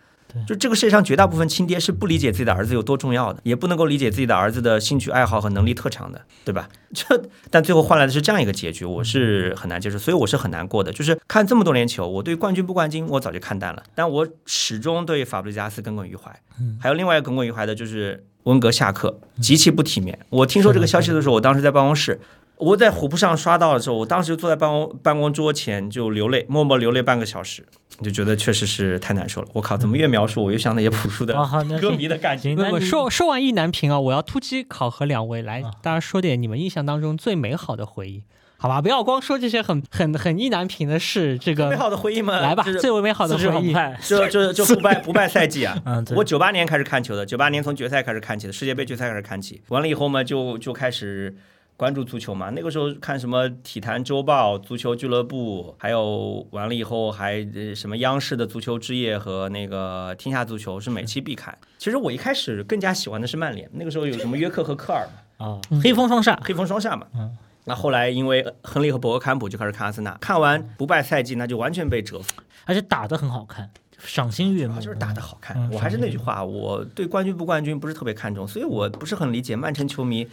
[0.48, 6.70] 就这个世界上绝大部分亲爹是不理解自己的儿子有多重要的，也不能够理解自己的儿子的兴趣爱好和能力特长的，对吧？
[6.94, 10.92] 这但最后换来的是这样一个结局，我是很难接受，所以我是很难过的。
[10.92, 16.32] 就是看这么多年球，我对冠军不冠军我早就看淡了，但我始终对法布雷加斯耿耿于怀。
[16.80, 20.18] 还有另外一个耿耿于怀的就是温格下课极其不体面。
[20.30, 22.20] 我听说这个消息的时候，我当时在办公室。
[22.60, 27.64] 我在虎扑上刷到的时候，我当时就坐在办公办公桌前就流泪，默默流泪半个小时，
[28.02, 29.48] 就觉得确实是太难受了。
[29.54, 31.34] 我靠，怎么越描述我越像那些朴素的
[31.82, 32.56] 歌迷的感情？
[32.80, 38.24] 说说完意难平啊，我要突击考核两位，来，大家说点你们印象当中最美好的回忆，
[38.58, 38.82] 好吧？
[38.82, 41.38] 不要光说这些很很很意难平的事。
[41.38, 43.74] 这个美好的回忆嘛，来吧，最为美好的回忆，
[44.08, 45.82] 就就就不败不败赛季啊！
[45.86, 51.36] 嗯我九八年开始看球的，九八年从决赛开始看起的，世界杯决赛开始看起，完了以后嘛，就就开始。
[51.78, 52.50] 关注足球嘛？
[52.50, 61.56] 那个时候看什么《体坛周报》、足球俱乐部，还有完了以后还什么央视的足球之夜和那个天下足球是每期必看。
[61.78, 65.08] 其实我一开始更加喜欢的是曼联，那个时候有什么约克和科尔
[65.38, 67.06] 嘛，啊，黑风双煞，黑风双煞嘛。
[67.14, 67.38] 嗯。
[67.66, 73.70] 那后来因为亨利和博格坎普就开始看阿森纳，看完不败赛季，那就完全被折服，而且打得很好看，
[74.00, 75.70] 赏心悦目，就是打得好看。
[75.70, 80.28] 我还是那句话，我对冠军不冠军不是特别看重，所以我不是很理解曼城球迷。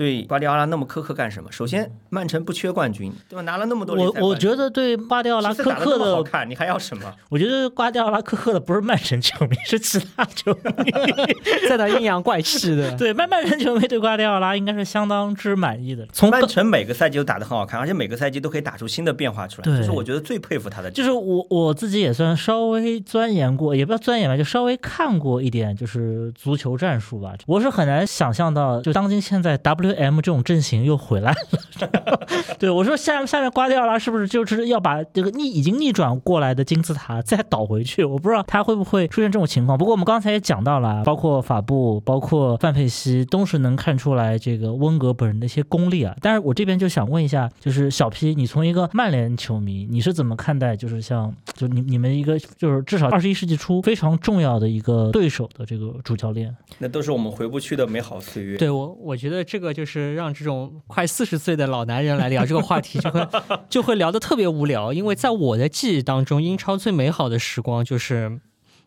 [0.00, 1.52] 对瓜迪奥拉那么苛刻干什么？
[1.52, 3.42] 首先，曼城不缺冠军，对吧？
[3.42, 7.04] 拿了那么多我我觉得对瓜迪奥拉苛刻的好看，你还要什么？
[7.28, 10.90] 我觉得瓜迪奥拉苛刻的不是曼城球迷，是其他球迷，
[11.68, 12.90] 在那阴阳怪气的。
[12.96, 16.08] 对，曼曼城球迷对瓜迪奥拉应该是相当之满意的。
[16.14, 19.64] 从曼城每个赛季都打得很好看，而且每个赛季都可以打出新的变化出来。
[19.66, 20.90] 这是我觉得最佩服他的。
[20.90, 27.34] 就是我我自己也算稍微钻研过，也不要钻研吧，就稍微看过一点，就是足球战术吧。
[27.46, 29.58] 我是很难想象到，就当今现在
[29.94, 30.80] WM 这种阵型。
[30.80, 32.26] 又回来了，
[32.58, 38.02] 对我说下下面瓜迪奥拉是不是就是要把这个逆已经逆转过来的金字塔再倒回去？
[38.02, 39.76] 我不知道他会不会出现这种情况。
[39.76, 46.16] 不过我们刚才也讲到了，包括法布，包括范佩西，都是能看出来这个温格本人的一些功力啊。
[46.22, 56.54] 但是我这边就想问一下，就是小 P，你从一个曼联球迷，你是怎么看待就是像就你你们一个就是至少二十一世纪初非常重要的一个对手的这个主教练？
[56.78, 58.56] 那都是我们回不去的美好岁月。
[58.56, 60.82] 对我，我觉得这个就就是让这种。
[60.86, 63.28] 快四十岁的老男人来聊这个话题，就会
[63.70, 64.92] 就会聊得特别无聊。
[64.92, 68.40] 因为在我的记忆当中，英超最美好的时光就是。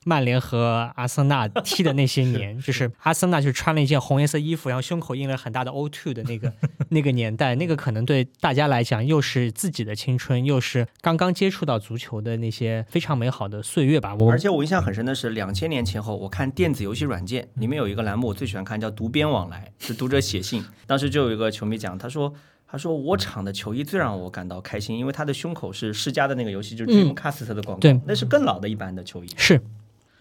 [0.06, 6.52] 曼联和阿森纳踢的那些年， 就是阿森纳就穿了一件红颜色衣服，然后胸口印了很大的 O2 的那个
[6.90, 14.16] 那个年代，那个可能对大家来讲又是自己的青春，又是刚刚接触到足球的那些非常美好的岁月吧。
[14.16, 20.64] 我而且我印象很深的是，两千年前后，我看电子游戏软件里面有一个栏目，我最喜欢看，叫“读编往来”，是读者写信。
[20.86, 22.34] 当时就有一个球迷讲，他说
[22.68, 29.62] ：“他说我场的球衣最让我感到开心，因为他的胸口是世嘉的那个游戏，就是 Dreamcast 的广告，那是更老的一版的球衣。”是。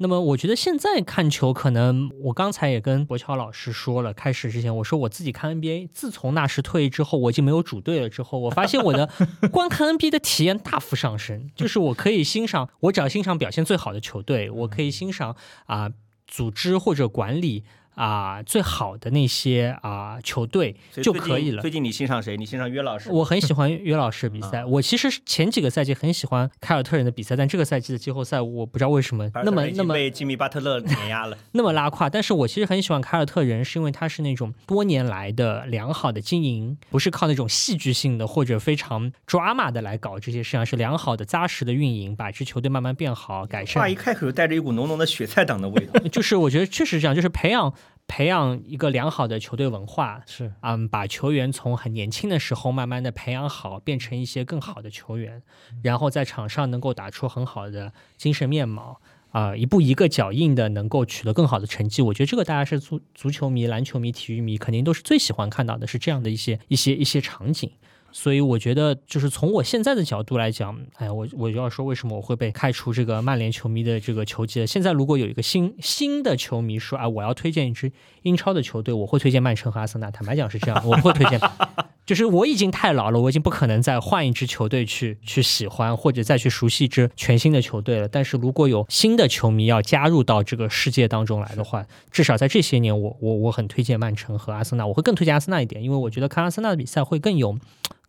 [0.02, 8.08] 那么我觉得现在看球，可能我刚才也跟博乔老师说了，开始之前我说我自己看 NBA，自从纳什退役之后，我已经没有主队了。
[8.08, 9.08] 之后我发现我的
[9.52, 15.36] 观看 NBA 的体验大幅上升，就是我可以欣赏，我只要欣赏表现最好的球队，我可以欣赏
[15.66, 15.90] 啊
[16.26, 17.64] 组织或者管理。
[17.94, 21.60] 啊，最好的那些啊球队就可以了。
[21.60, 22.36] 最近你欣赏谁？
[22.36, 23.10] 你欣赏约老师？
[23.10, 24.64] 我很喜欢约老师比赛。
[24.64, 32.08] 我其实前几个赛季很喜欢凯尔特人的比赛，但这个赛季的季后赛我不知道为什么那么那么被吉米巴特勒碾压了， 那么拉胯。
[32.08, 43.82] 但是我其实很喜欢凯尔特人，是因为他是那种多年来的良好的经营，不是靠那种戏剧性的或者非常 drama 的来搞这些事情，是良好的扎实的运营，把一支球队慢慢变好改善。
[43.82, 47.72] 话一开口就带着一股浓浓的雪菜党的味道， 就是我觉得确实是这样，就是培养。
[48.06, 55.42] 培养一个良好的球队文化是，嗯，把球员从很年轻的时候慢慢的培养好，变成一些更好的球员，
[55.82, 62.02] 然后在场上能够打出很好的精神面貌，啊，一步一个脚印的能够取得更好的成绩。
[62.02, 67.70] 我觉得这个大家是足足球迷、篮球迷、体育迷肯定都是最喜欢看到的，是这样的一些一些一些场景。
[68.12, 74.66] 所以我觉得，就是从我现在的角度来讲，哎，我我就要说，为什么我会被开除这个曼联球迷的这个球籍？
[74.66, 77.90] 现在如果有一个新新的球迷说，啊，我要推荐一支
[78.22, 80.10] 英超的球队，我会推荐曼城和阿森纳。
[80.10, 81.40] 坦白讲是这样，我不会推荐，
[82.04, 88.06] 就是我已经太老了，我已经不可能再换一支球队去去喜欢或者再去熟悉一支全新的球队了。
[88.06, 97.56] 但是如果有新的球迷要加入到这个世界当中来的话，至少在这些年，我我我很推荐曼城和阿森纳，我会更推荐阿森纳一点，因为我觉得看阿森纳的比赛会更有。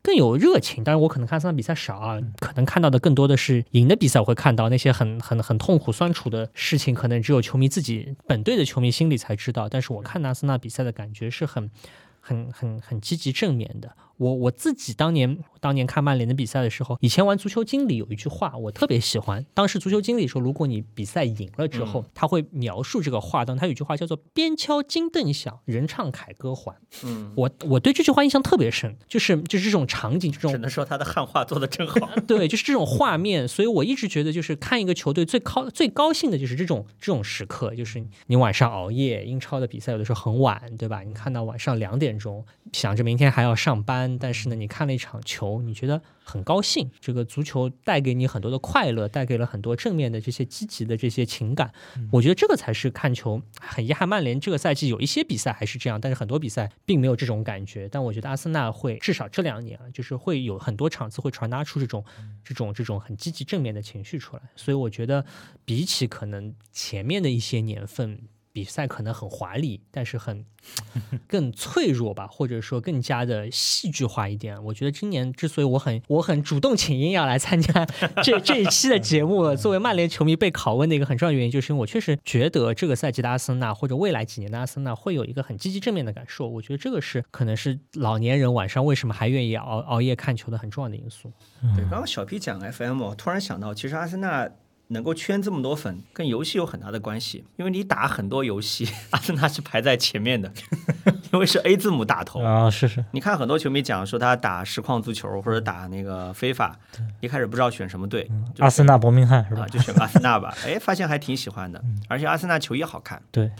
[0.03, 9.69] 更有热情，当然我可能看这场比赛少啊，可能看到的更多的是赢的比赛，我会看到那些很很很痛苦酸楚的事情，可能只有球迷自己本队的球迷心里才知道。
[9.69, 11.71] 但是我看阿森纳比赛的感觉是很
[12.19, 13.95] 很很很积极正面的。
[14.17, 19.45] 我我自己当年当年看曼联的比赛的时候，以前玩足球经理有一句话我特别喜欢。
[19.53, 26.75] 当时足球经理说，如果你比赛赢了之后，他会描述这个话当他有一句话叫做“边敲金凳响，人唱凯歌还”。
[27.05, 32.09] 嗯，我我对这句话印象特别深，就是就是这种场景，这种只能说他的汉化做的真好。
[32.27, 41.03] 对，就是这种画面，所以我一直觉得，就是看一个球队最高最高兴的就是这种这种时刻，就是你晚上熬夜，英超的比赛有的时候很晚，对吧？
[41.03, 44.17] 你看到晚上两点钟，想着明天还要上班。
[44.19, 46.89] 但是呢，你看了一场球，你觉得很高兴。
[46.99, 51.71] 这个足球带给你很多的快乐，带给了很多正面的这些积极的这些情感。
[52.11, 53.41] 我觉得这个才是看球。
[53.59, 57.87] 很遗憾，曼联这个赛季有一些比赛还是这样，但是很多比赛并没有这种感觉。
[57.89, 62.03] 但我觉得阿森纳会至少这两年啊，就是会有很多场次会传达出这种
[62.43, 64.41] 这种这种很积极正面的情绪出来。
[64.55, 65.25] 所以我觉得
[65.65, 68.19] 比起可能前面的一些年份。
[68.53, 70.45] 比赛可能很华丽，但是很
[71.27, 74.63] 更脆弱吧，或者说更加的戏剧化一点。
[74.65, 77.85] 我觉得今年之所以我很我很主动请缨要来参加
[78.23, 86.47] 这这一期的节目，作为曼联球迷被拷问的一个很重要原因，就是因为我确实觉得这个赛季的阿森纳或者未来几年的阿森纳会有一个很积极正面的感受。
[86.47, 91.31] 我觉得这个是可能是老年人晚上为什么还愿意熬熬夜看球的很重要的因素。
[91.75, 94.47] 对，刚刚小 P 讲 FM，我突然想到，其实阿森纳。
[94.93, 97.43] 能够圈这么多粉，跟游戏有很大的关系。
[97.57, 100.49] 因为你打很多游戏，阿森纳是排在前面的，
[101.33, 102.69] 因为是 A 字母打头啊。
[102.69, 106.77] 是是，你看很多球迷讲说他打实况足球或者打那个非法，
[107.19, 108.29] 一开始不知道选什么队，
[108.59, 109.67] 阿森纳伯明翰是吧？
[109.67, 110.55] 就选阿森纳吧。
[110.65, 113.21] 哎，发现还挺喜欢的，而且阿森纳球衣好看。
[113.31, 113.51] 对。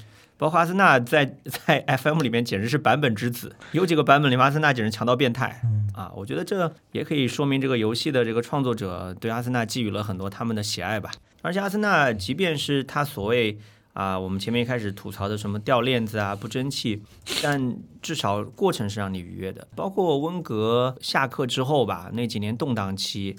[0.44, 5.62] 包括阿森纳在 在 FM 里面简直是版本之子，有几个版本里面阿森纳简直强到变态
[5.96, 6.12] 啊！
[6.14, 11.10] 我觉得这也可以说明这个游戏的这个创作者对阿森纳寄予了很多他们的喜爱吧。
[11.42, 13.58] 而且阿森纳即便是他所谓
[13.94, 17.02] 啊，我们前面一开始吐槽的什么掉链子啊、不争气，
[17.42, 19.66] 但至少过程是让你愉悦的。
[19.78, 23.34] 包括温格下课之后吧，那几年动荡期。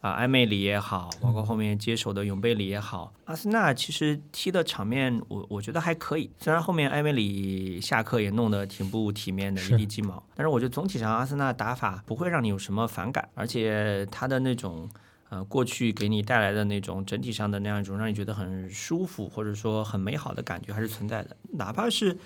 [0.00, 6.30] 啊，埃梅里也好，包括后面接手的永贝里也好，阿森纳其实踢的场面，我我觉得还可以。
[6.38, 14.88] 虽然后面埃梅里下课也弄得挺不体面的，一地鸡毛，但是我觉得总体上阿森纳打法不会让你有什么反感，而且他的那种
[15.30, 21.36] 呃过去给你带来的那种整体上的那样一种让你觉得很舒服或者说很美好的感觉还是存在的。
[21.54, 22.16] 哪怕是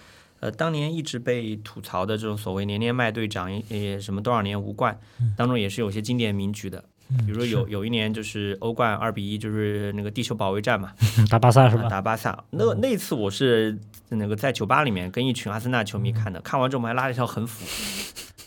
[0.41, 5.01] 呃当年一直被吐槽的这种所谓年年卖队长也什么多少年无冠，
[5.39, 6.85] 当中也是有些经典名局的。
[7.27, 10.93] 比如说有有一年就是欧冠二比一，就是那个地球保卫战嘛，
[11.31, 11.89] 打巴萨是吧？
[11.89, 12.45] 打巴萨。
[12.51, 17.65] 那那次我是那个在酒吧里面跟一群阿森纳球迷看的，看完之后我们还拉了一条横幅。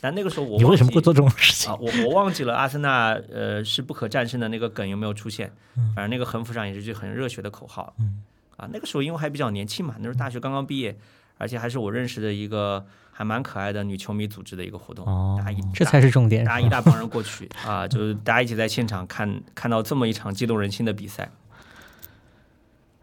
[0.02, 1.78] 但那个时候我你为什么会做这种事情啊？
[1.80, 5.52] 我我忘记了阿森纳呃是不可战胜的那个梗有没有出现？
[5.96, 7.96] 反正那个横幅上也是句很热血的口号。
[8.58, 10.98] 啊，那个时候因为还比较年轻嘛，那时候大学刚刚毕业，
[11.38, 12.86] 而且还是我认识的一个。
[13.18, 15.06] 还蛮可爱的女球迷组织的一个活动，
[15.42, 21.32] 大一这才是重点，大家一大帮人过去啊，就是大家一起在现场看看到这么一场激动人心的比赛。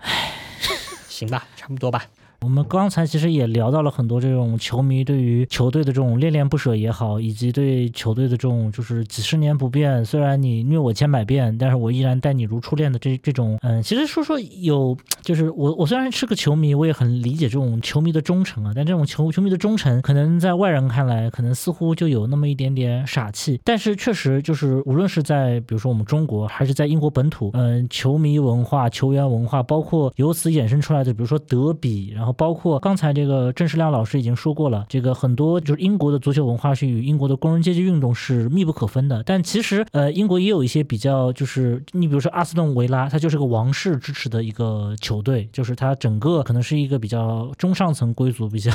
[0.00, 0.34] 唉，
[1.08, 2.04] 行吧，差不多吧。
[2.42, 32.31] 我们刚才其实也聊到了很多这种球迷对于球队的这种恋恋不舍也好，以及对球队的这种就是几十年不变，虽然你虐我千百遍，但是我依然待你如初恋的这这种，嗯，其实说说有，就是我我虽然是个球迷，我也很理解这种球迷的忠诚啊，但这种球球迷的忠诚，可能在外人看来，可能似乎就有那么一点点傻气，但是确实就是无论是在比如说我们中国，还是在英国本土，嗯，球迷文化、球员文化，包括由此衍生出来的，比如说德比，然后。
[32.32, 39.22] 包括刚才这个郑世亮老师已经说过了，这个很多就是英国的足球文化是与英国的工人阶级运动是密不可分的。
[39.24, 48.70] 但其实，呃，英国也有一些比较，就是你比如说阿斯顿维拉，它就是个王室支持的一个球队，就是它整个可能是一个比较中上层贵族比较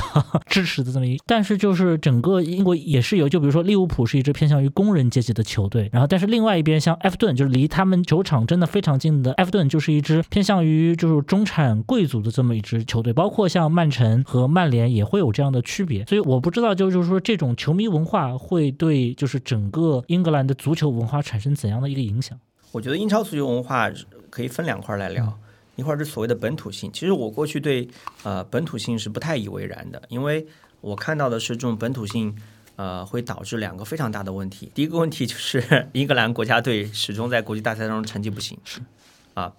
[0.46, 1.18] 支持的这么一。
[1.26, 13.47] 但是就是整个英国也是有，就比如说利物浦是一支偏向于工人阶级的球队，然后但是另外一边像埃弗顿，就是离他们球场真的非常近的埃弗顿，就是一支偏向于就是中产贵族的这么一支球队，包括。
[13.48, 22.38] 像曼城和曼联也会有这样的区别，所以我不知道，就是说这种球迷文化会对就是整个英格兰的足球文化产生怎样的一个影响？
[22.72, 23.90] 我觉得英超足球文化
[24.28, 25.38] 可以分两块来聊，
[25.76, 26.90] 一块是所谓的本土性。
[26.92, 27.88] 其实我过去对
[28.22, 30.46] 呃本土性是不太以为然的，因为
[30.80, 32.36] 我看到的是这种本土性
[32.76, 34.70] 呃会导致两个非常大的问题。
[34.74, 38.80] 第一个问题就是英格兰国家队始终在国际大赛当中成绩不行，是
[39.34, 39.52] 啊，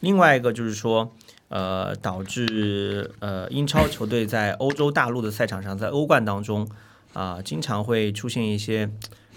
[0.00, 1.12] 另外一个就是说。
[1.54, 6.68] 呃，导致呃英超球队在欧洲大陆的赛场上，在欧冠当中
[7.12, 8.90] 啊，经常会出现一些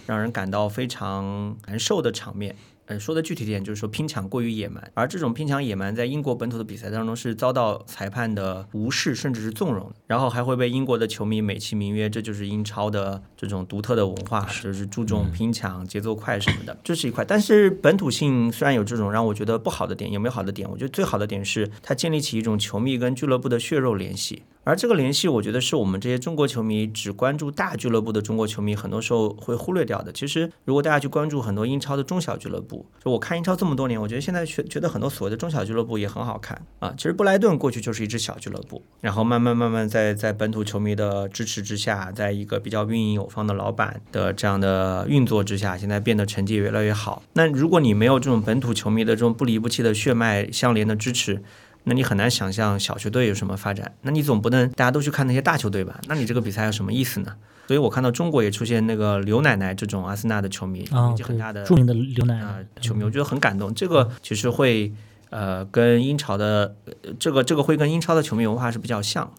[0.08, 2.56] 让人感到非常难受的场面。
[2.88, 17.26] 呃，说的具体点就是说拼抢过于野蛮，而这种拼抢野蛮在英国本土的比赛当中是遭到裁判的无视甚至是纵容，然后还会被英国的球迷美其名曰这就是英超的这种独特的文化，就是注重拼抢、节奏快什么的，这是一块。
[17.26, 20.70] 但是本土性虽然有这种让我觉得不好的点，有没有好的点？
[20.70, 24.44] 我觉得最好的点是它建立起一种球迷跟俱乐部的血肉联系。
[24.68, 30.12] 而这个联系，我觉得是我们这些中国球迷只关注大俱乐部的中国球迷，很多时候会忽略掉的。
[30.12, 36.94] 其实，如果大家去关注很多英超的中小俱乐部，就我看英超这么多年，我觉得现在觉觉得很多所谓的中小俱乐部也很好看啊。
[36.98, 47.24] 其实布莱顿过去就是一支小俱乐部，然后慢慢慢慢在在本土球迷的支持之下，在一个比较运营有方的老板的这样的运作之下，现在变得成绩越来越好。
[47.32, 51.42] 那如果你没有这种本土球迷的这种不离不弃的血脉相连的支持，
[51.88, 53.92] 那你很难想象小球队有什么发展。
[54.02, 56.00] 那你总不能大家都去看那些大球队吧？
[56.08, 57.34] 那你这个比赛有什么意思呢？
[57.68, 63.74] 所以我看到中国也出现那个刘奶奶这种阿森纳的球迷，年纪很大的著名的刘奶奶球迷，我觉得很感动。
[63.74, 64.92] 这个其实会。
[65.38, 66.76] 呃，跟英超的
[67.20, 69.32] 这个这个会跟英超的球迷文化是比较像，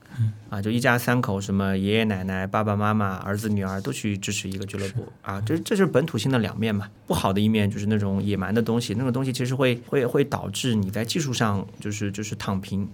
[0.49, 6.89] 啊，就一家三口，什么爷爷奶奶、爸爸妈妈、儿子女儿都去支持一个俱乐部啊，这这是本土性的两面嘛。
[7.09, 12.89] 不好的一面就是那种野蛮的东西，那种东西其实会会会导致你在技术上就是就是躺平，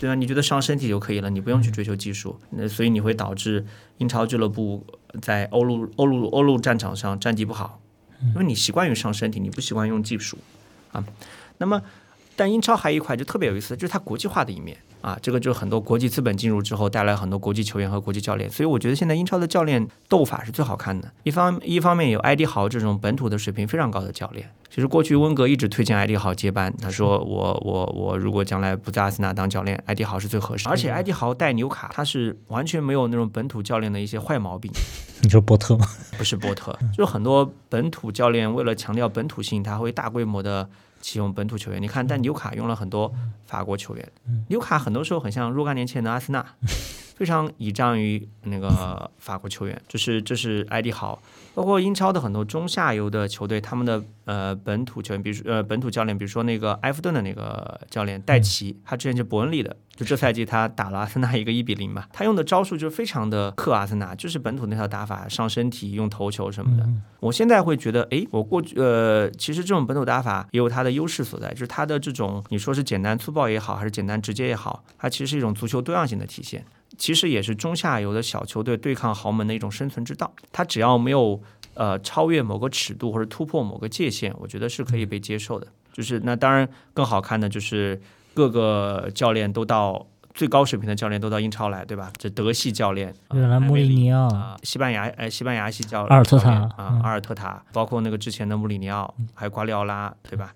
[0.00, 3.64] 对啊，你觉得伤身体就可以了，你不用去追求技术，那所以你会导致
[3.98, 4.84] 英超俱乐部
[5.22, 7.80] 在欧陆欧陆欧陆战场上战绩不好，
[8.20, 10.36] 因为你习惯于伤身体，你不习惯用技术
[10.90, 11.04] 啊，
[11.58, 11.80] 那么。
[12.38, 21.10] 但英超还有一块就特别有意思，就是它国际化的一面啊，这个就很多国际资本进入之后，带来很多国际球员和国际教练，所以我觉得现在英超的教练斗法是最好看的。
[21.24, 30.68] 一方一方面有埃迪豪这种本土的水平非常高的教练，其实过去温格一直推荐埃迪豪接班，他说我我我如果将来不在阿森纳当教练，埃迪豪是最合适。
[30.68, 34.70] 而且埃迪豪带纽卡，他是完全没有那种本土教练的一些坏毛病。
[35.22, 35.84] 你说波特吗？
[36.16, 40.68] 不是波特， 就是很多本土教练为了强调本土性，他会大规模的。
[41.00, 43.12] 启用本土球员，你看，但纽卡用了很多
[43.46, 44.12] 法国球员。
[44.48, 46.44] 纽卡很多时候很像若干年前的阿森纳，
[47.18, 51.20] 非常倚仗于那个法国球员，就是这是埃迪豪。
[51.52, 66.88] 包括英超的很多中下游的球队，他们的呃本土球员，比如呃本土教练，比如说那个埃弗顿的那个教练戴奇，他之前就伯恩利的，就这赛季他打了阿森纳一个一比零嘛，他用的招数就非常的克阿森纳，就是本土那套打法，上身体用头球什么的。
[67.18, 76.64] 我现在会觉得，哎，我过去呃，其实这种本土打法也有它的优势所在，就是它的这种你说是简单粗暴也好，还是简单直接也好，它其实是一种足球多样性的体现。
[76.96, 80.32] 其实也是中下游的小球队对抗豪门的一种生存之道。
[80.50, 81.40] 他只要没有
[81.74, 85.66] 呃超越某个尺度或者突破某个界限，我觉得是可以被接受的。
[85.92, 88.00] 就是那当然更好看的就是
[88.32, 92.12] 各个教练都到最高水平的教练都到英超来，对吧？
[92.16, 100.54] 这德系教练，原来穆里尼奥，西班牙呃西班牙系教阿尔特塔啊阿尔特塔，包括那个之前的穆里尼奥，还有瓜利奥拉，对吧？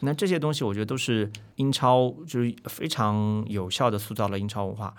[0.00, 4.94] 那这些东西我觉得都是英超就是非常有效的塑造了英超文化。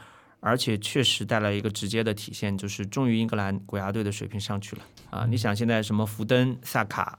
[0.46, 5.26] 而且确实带来一个直接的体现，就是终于英格兰国家队的水平上去了啊！
[5.28, 7.18] 你想现在什么福登、萨卡，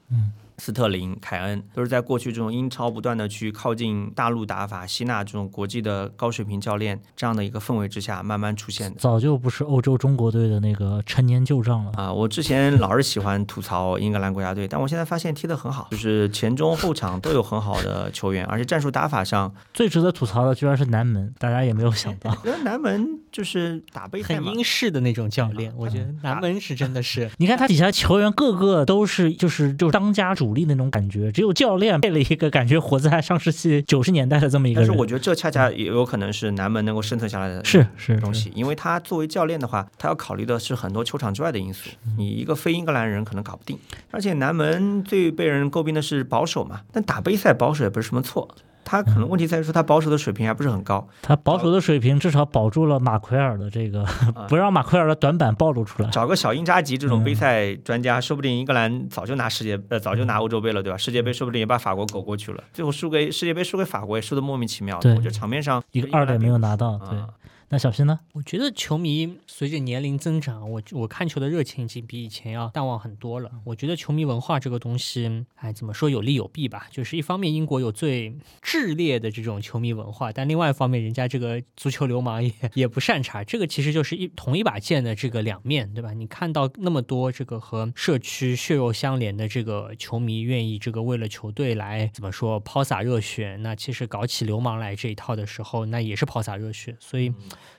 [0.59, 8.99] 斯特林、凯恩，都是在过去这种英超不断的去靠近大陆打法、吸纳这种国际的高水平教练这样的一个氛围之下慢慢出现的。
[8.99, 12.13] 早就不是欧洲中国队的那个陈年旧账了啊！
[12.13, 34.81] 我之前老是喜欢吐槽英格兰国家队，但我现在发现踢得很好，就是前中后场都有很好的球员，而且战术打法上 最值得吐槽的居然是南门，大家也没有想到，因为南门就是打杯很英式的那种教练，我觉得南门是真的是，你看他底下球员个个都是就是就是当家主力那种感觉，只有教练配了一个感觉活在上世纪九十年代的这么一个。
[34.81, 43.79] 但是我觉得这恰恰也有可能是南门能够生存下来的是是东西，因为他作为教练的话，他要考虑的是很多球场之外的因素，你一个非英格兰人可能搞不定。
[44.11, 48.49] 而且南门最被人诟病的是保守嘛，但打杯赛保守也不是什么错。
[48.89, 51.07] 他可能问题在于说他保守的水平还不是很高。
[51.21, 54.07] 他保守的水平至少保住了马奎尔的这个，
[54.49, 56.09] 不让马奎尔的短板暴露出来。
[56.11, 60.97] 找个小英扎吉这种杯赛专家，说不定英格兰早就拿世界呃早就拿欧洲杯了，对吧？
[60.97, 62.63] 世界杯说不定也把法国苟过去了。
[62.73, 65.01] 最后输给世界杯输给法国也输的莫名其妙。
[65.01, 66.97] 对，我觉得场面上一个二点没有拿到。
[67.11, 67.19] 对。
[67.69, 68.21] 那小新呢？
[68.33, 73.51] 我觉得球迷随着年龄增长，我我看球的热情已经比以前要淡忘很多了。
[73.65, 76.87] 我觉得球迷文化这个东西，哎，怎么说有利有弊吧？
[76.93, 78.33] 就是一方面英国有最
[78.63, 83.43] 炽烈的这种球迷文化，但另外一方面人家这个足球流氓也也不善茬。
[83.43, 86.13] 这个其实就是一同一把剑的这个两面对吧？
[86.13, 96.97] 你看到那么多这个和社区血肉相连的这个球迷愿意这个为了球队来怎么说抛洒热血，那其实搞起流氓来这一套的时候，那也是抛洒热血。
[97.01, 97.33] 所以。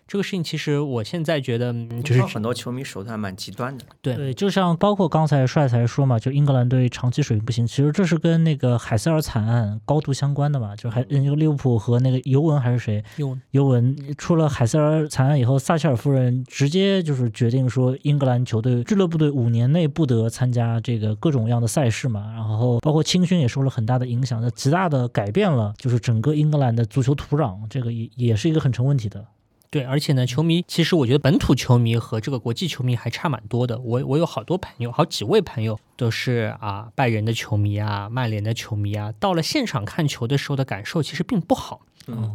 [0.07, 3.83] 这个事情其实我现在觉得，就是很多球迷手段蛮极端的。
[4.01, 10.75] 对对，就像包括刚才帅才说嘛，就英格兰队长期水平不行，其实这是跟那个海塞尔惨案高度相关的嘛。
[10.75, 13.03] 就还那个利物浦和那个尤文还是谁？
[13.17, 13.41] 尤文。
[13.51, 22.31] 尤文出了海塞尔惨案以后，撒切尔夫人直接就是决定说，英格兰球队俱乐部队五年内不得参加这个各种各样的赛事嘛。
[22.33, 29.25] 然后包括青训也受了很大的影响，那极大的改变了就是整个英格兰的足球土壤，这个也也是一个很成问题的。
[29.69, 33.77] 对，而且呢，球迷其实我觉得本土球迷和这个国际球迷还差蛮多的。
[33.79, 41.81] 我我有好多朋友，好几位朋友都是啊拜仁的球迷啊，曼联的球迷啊，到了现场看球的时候的感受其实并不好。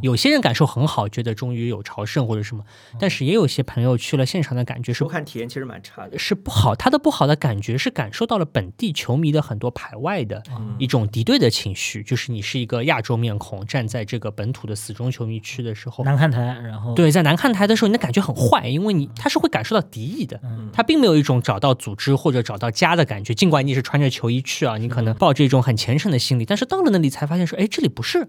[0.00, 2.64] 有些人感受很好，觉得终于有朝圣或者什么，
[2.98, 6.74] 但是也有些朋友去了现场的感觉是，看体验其实蛮差的，是不好。
[6.74, 10.42] 他的不好的感觉是感受到了本地球迷的很多排外的
[10.78, 20.40] 一种敌对的情绪，就是你是一个亚洲面孔站在这个本土的死忠球迷区的时候，南看台，然后对，在南看台的时候，你的感觉很坏，因为你他是会感受到敌意的，
[20.72, 28.28] 他并没有一种找到组织或者找到家的感觉，尽管你是穿着球衣去啊，你可能抱着一种很虔诚的心理，但是到了那里才发现说，哎，这里不是。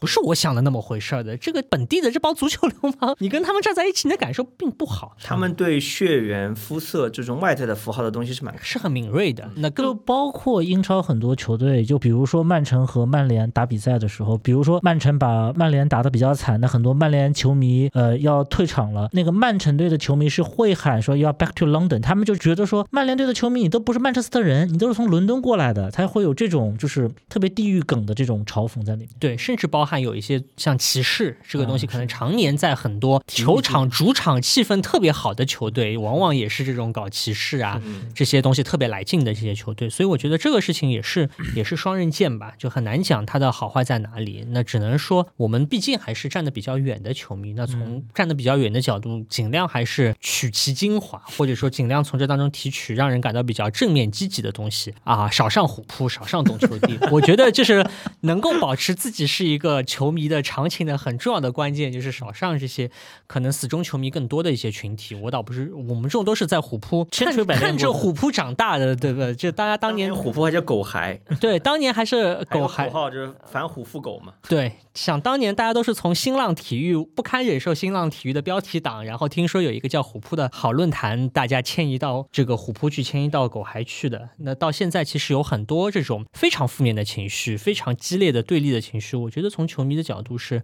[0.00, 1.36] 不是我想的那么回事儿的。
[1.36, 5.16] 这个本地的这帮足球流氓，你跟他们站在一起，你的感受并不好。
[5.22, 9.48] 他们对血缘、肤色这种外在的符号的东西是蛮是很敏锐的。
[9.56, 19.08] 那更包括英超很多球队，就比如说曼城和曼联打比赛的时候，比如说曼城把曼联打得比较惨，那很多曼联球迷呃要退场了。
[19.12, 29.10] 那个曼城队的球迷是会喊说要 back to London，他们就觉得说曼联队的球迷你都不是曼彻斯特人，你都是从伦敦过来的，才会有这种就是特别地域梗的这种嘲讽在里面。
[29.18, 30.00] 对，甚至包含。
[30.00, 37.78] 有一些像骑士这个东西，可能常年在很多球场主场气氛特别好的球队，往往也是这种搞骑士啊
[38.14, 39.90] 这些东西特别来劲的这些球队。
[39.90, 44.46] 所以我觉得这个事情也是 也是双刃剑吧，就很难讲它的好坏在哪里。
[44.48, 56.98] 那只能说我们毕竟还是站得比较远的球迷，那从站得比较远的角度，尽量还是取其精华，或者说尽量从这当中提取让人感到比较正面积极的东西啊，少上虎扑，少上懂球帝。
[57.12, 57.86] 我觉得就是
[58.20, 59.79] 能够保持自己是一个。
[59.82, 62.90] 球迷的长情的很重要的关键就是少上这些
[63.26, 65.14] 可能死忠球迷更多的一些群体。
[65.14, 69.34] 我倒不是我们这种都是在虎扑看看着虎扑长大的，对不对？
[69.34, 74.32] 就大家当年虎扑还叫狗孩， 对，当年还是狗孩，口号就是反虎复狗嘛。
[74.48, 84.30] 对，想当年大家都是从新浪体育不堪忍受新浪体育的标题党，然后听说有一个叫虎扑的好论坛，大家迁移到这个虎扑去，迁移到狗孩去的。
[84.38, 89.16] 那到现在其实有很多这种非常负面的情绪，非常激烈的对立的情绪。
[89.16, 90.62] 我觉得从球迷的角度是。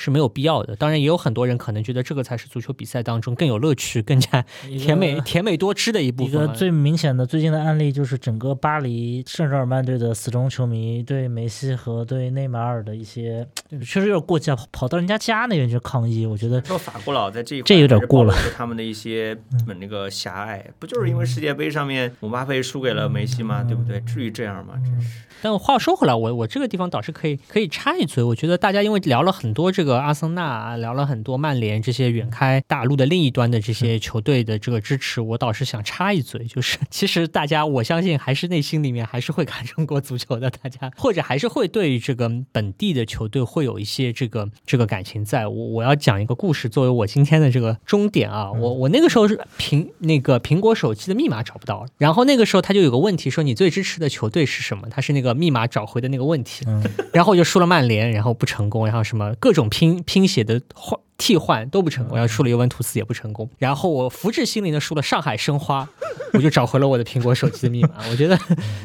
[0.00, 0.76] 是没有必要的。
[0.76, 4.44] 当然，也有很多人可能觉得这个才是足球比赛当中更有乐趣、更加
[4.78, 6.32] 甜美、甜美多汁的一部分。
[6.32, 13.44] 一个最明显的最近的案例就是整个巴黎圣日耳曼队的死忠球迷对梅西和对内马尔的一些，
[13.80, 16.24] 确实有点过激，跑到人家家那边去抗议。
[16.24, 19.36] 我觉得说法国佬在这一块这有点过了，他们的一些
[19.80, 23.64] 那个狭隘，不就是因为世界杯上面姆巴佩输给了梅西吗？
[23.64, 23.98] 对不对？
[24.02, 24.74] 至于这样吗？
[24.84, 25.22] 真是。
[25.42, 29.87] 但话说回来，我我这个地方倒是可以可以插一嘴，我觉得大家因为聊了很多这个。
[29.88, 45.48] 个阿森纳，聊了很多曼联这些远开大陆的另一端的这些球队的这个支持，我倒是想插一嘴，就是 其实大家我相信还是内心里面还是会看中国足球的，大家或者还是会对这个本地的球队会有一些这个这个感情在。
[45.48, 54.86] 我我要讲一个故事作为我今天的这个终点啊，我我那个时候是苹那个苹果手机的密码找不到，然后那个时候他就有个问题说你最支持的球队是什么？
[54.90, 56.66] 他是那个密码找回的那个问题，
[57.14, 65.88] 然后我就输了曼联，然后不成功，然后什么各种拼拼写的换替换都不成功，然后输了尤文图斯也不成功，然后我福至心灵的输了上海申花，
[66.34, 67.90] 我就找回了我的苹果手机的密码。
[68.10, 68.36] 我觉得，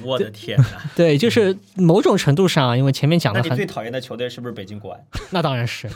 [0.03, 0.65] 我的天哪！
[0.95, 5.03] 对，就是某种程度上，因为前面讲了，很你最讨厌的球队是不是北京国安？
[5.32, 5.90] 那当然是。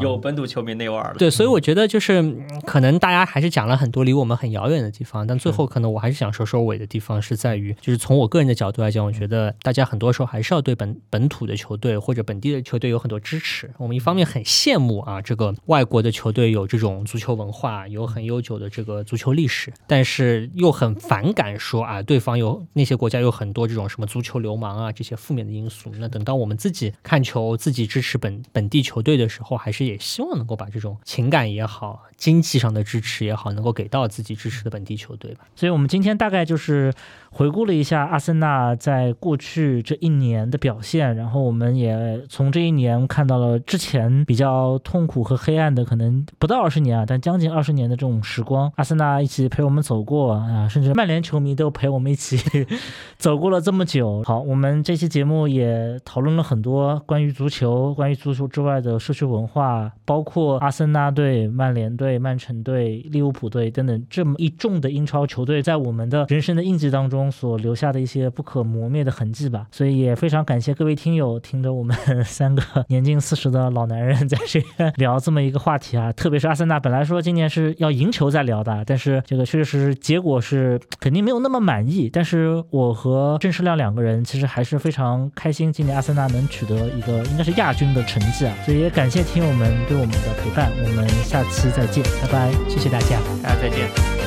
[0.00, 1.14] 有本土球迷内味儿了。
[1.18, 2.36] 对，所以我觉得就是
[2.66, 13.70] 可能大家还是讲了很多离我们很遥远的地方，但最后可能我还是想说收尾的地方是在于，就是从我个人的角度来讲，我觉得大家很多时候还是要对本本土的球队或者本地的球队有很多支持。
[13.78, 25.90] 我们一方面很羡慕啊，这个外国的球队有这种足球文化，有很悠久的这个足球历史，但是又很反感说啊，对方有那些国家有很多这种什么足球流氓啊这些负面的因素。
[25.98, 29.77] 那等到我们自己看球、自己支持本本地球队的时候，还是。
[29.84, 35.46] 也希望能够把这种情感也好，经济上的支持也好，能够给到自己支持的本地球队吧。
[35.54, 36.92] 所以，我们今天大概就是
[37.30, 52.38] 回顾了一下阿森纳在过去这一年的表现，然后我们也从这一年看到了之前比较痛苦和黑暗的，可能不到二十年啊，但将近二十年的这种时光，阿森纳一起陪我们走过啊，甚至曼联球迷都陪我们一起
[53.18, 54.22] 走过了这么久。
[54.24, 59.90] 好，我们这期节目也讨论了很多关于足球、关于足球之外的社区文化。
[60.04, 69.66] 包括阿森纳队、曼联队、曼城队、利物浦队等等这么一众的英超球队，在我们的人生的印记当中中所留下的一些不可磨灭的痕迹吧。
[69.72, 76.12] 所以也非常感谢各位听友听着我们 三个 年近四十的老男人在这边 聊这么一个话题啊。
[76.12, 82.08] 特别是阿森纳，本来说今年是要赢球再聊的，但是这个确实结果是肯定没有那么满意。
[82.10, 88.54] 但是我和郑世亮两个人其实还是非常开心，今年阿森纳能取得一个应该是亚军的成绩啊。
[88.64, 89.58] 所以也感谢听友。
[89.58, 94.17] 们对我们的陪伴，我们下期再见，拜拜，谢谢大家，大家再见。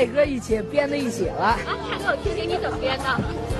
[0.00, 1.44] 和国安的歌一起编在一起了。
[1.44, 3.04] 啊，唱给我听听，你怎么编的？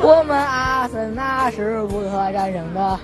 [0.03, 3.01] 我们阿森纳是不可战胜的。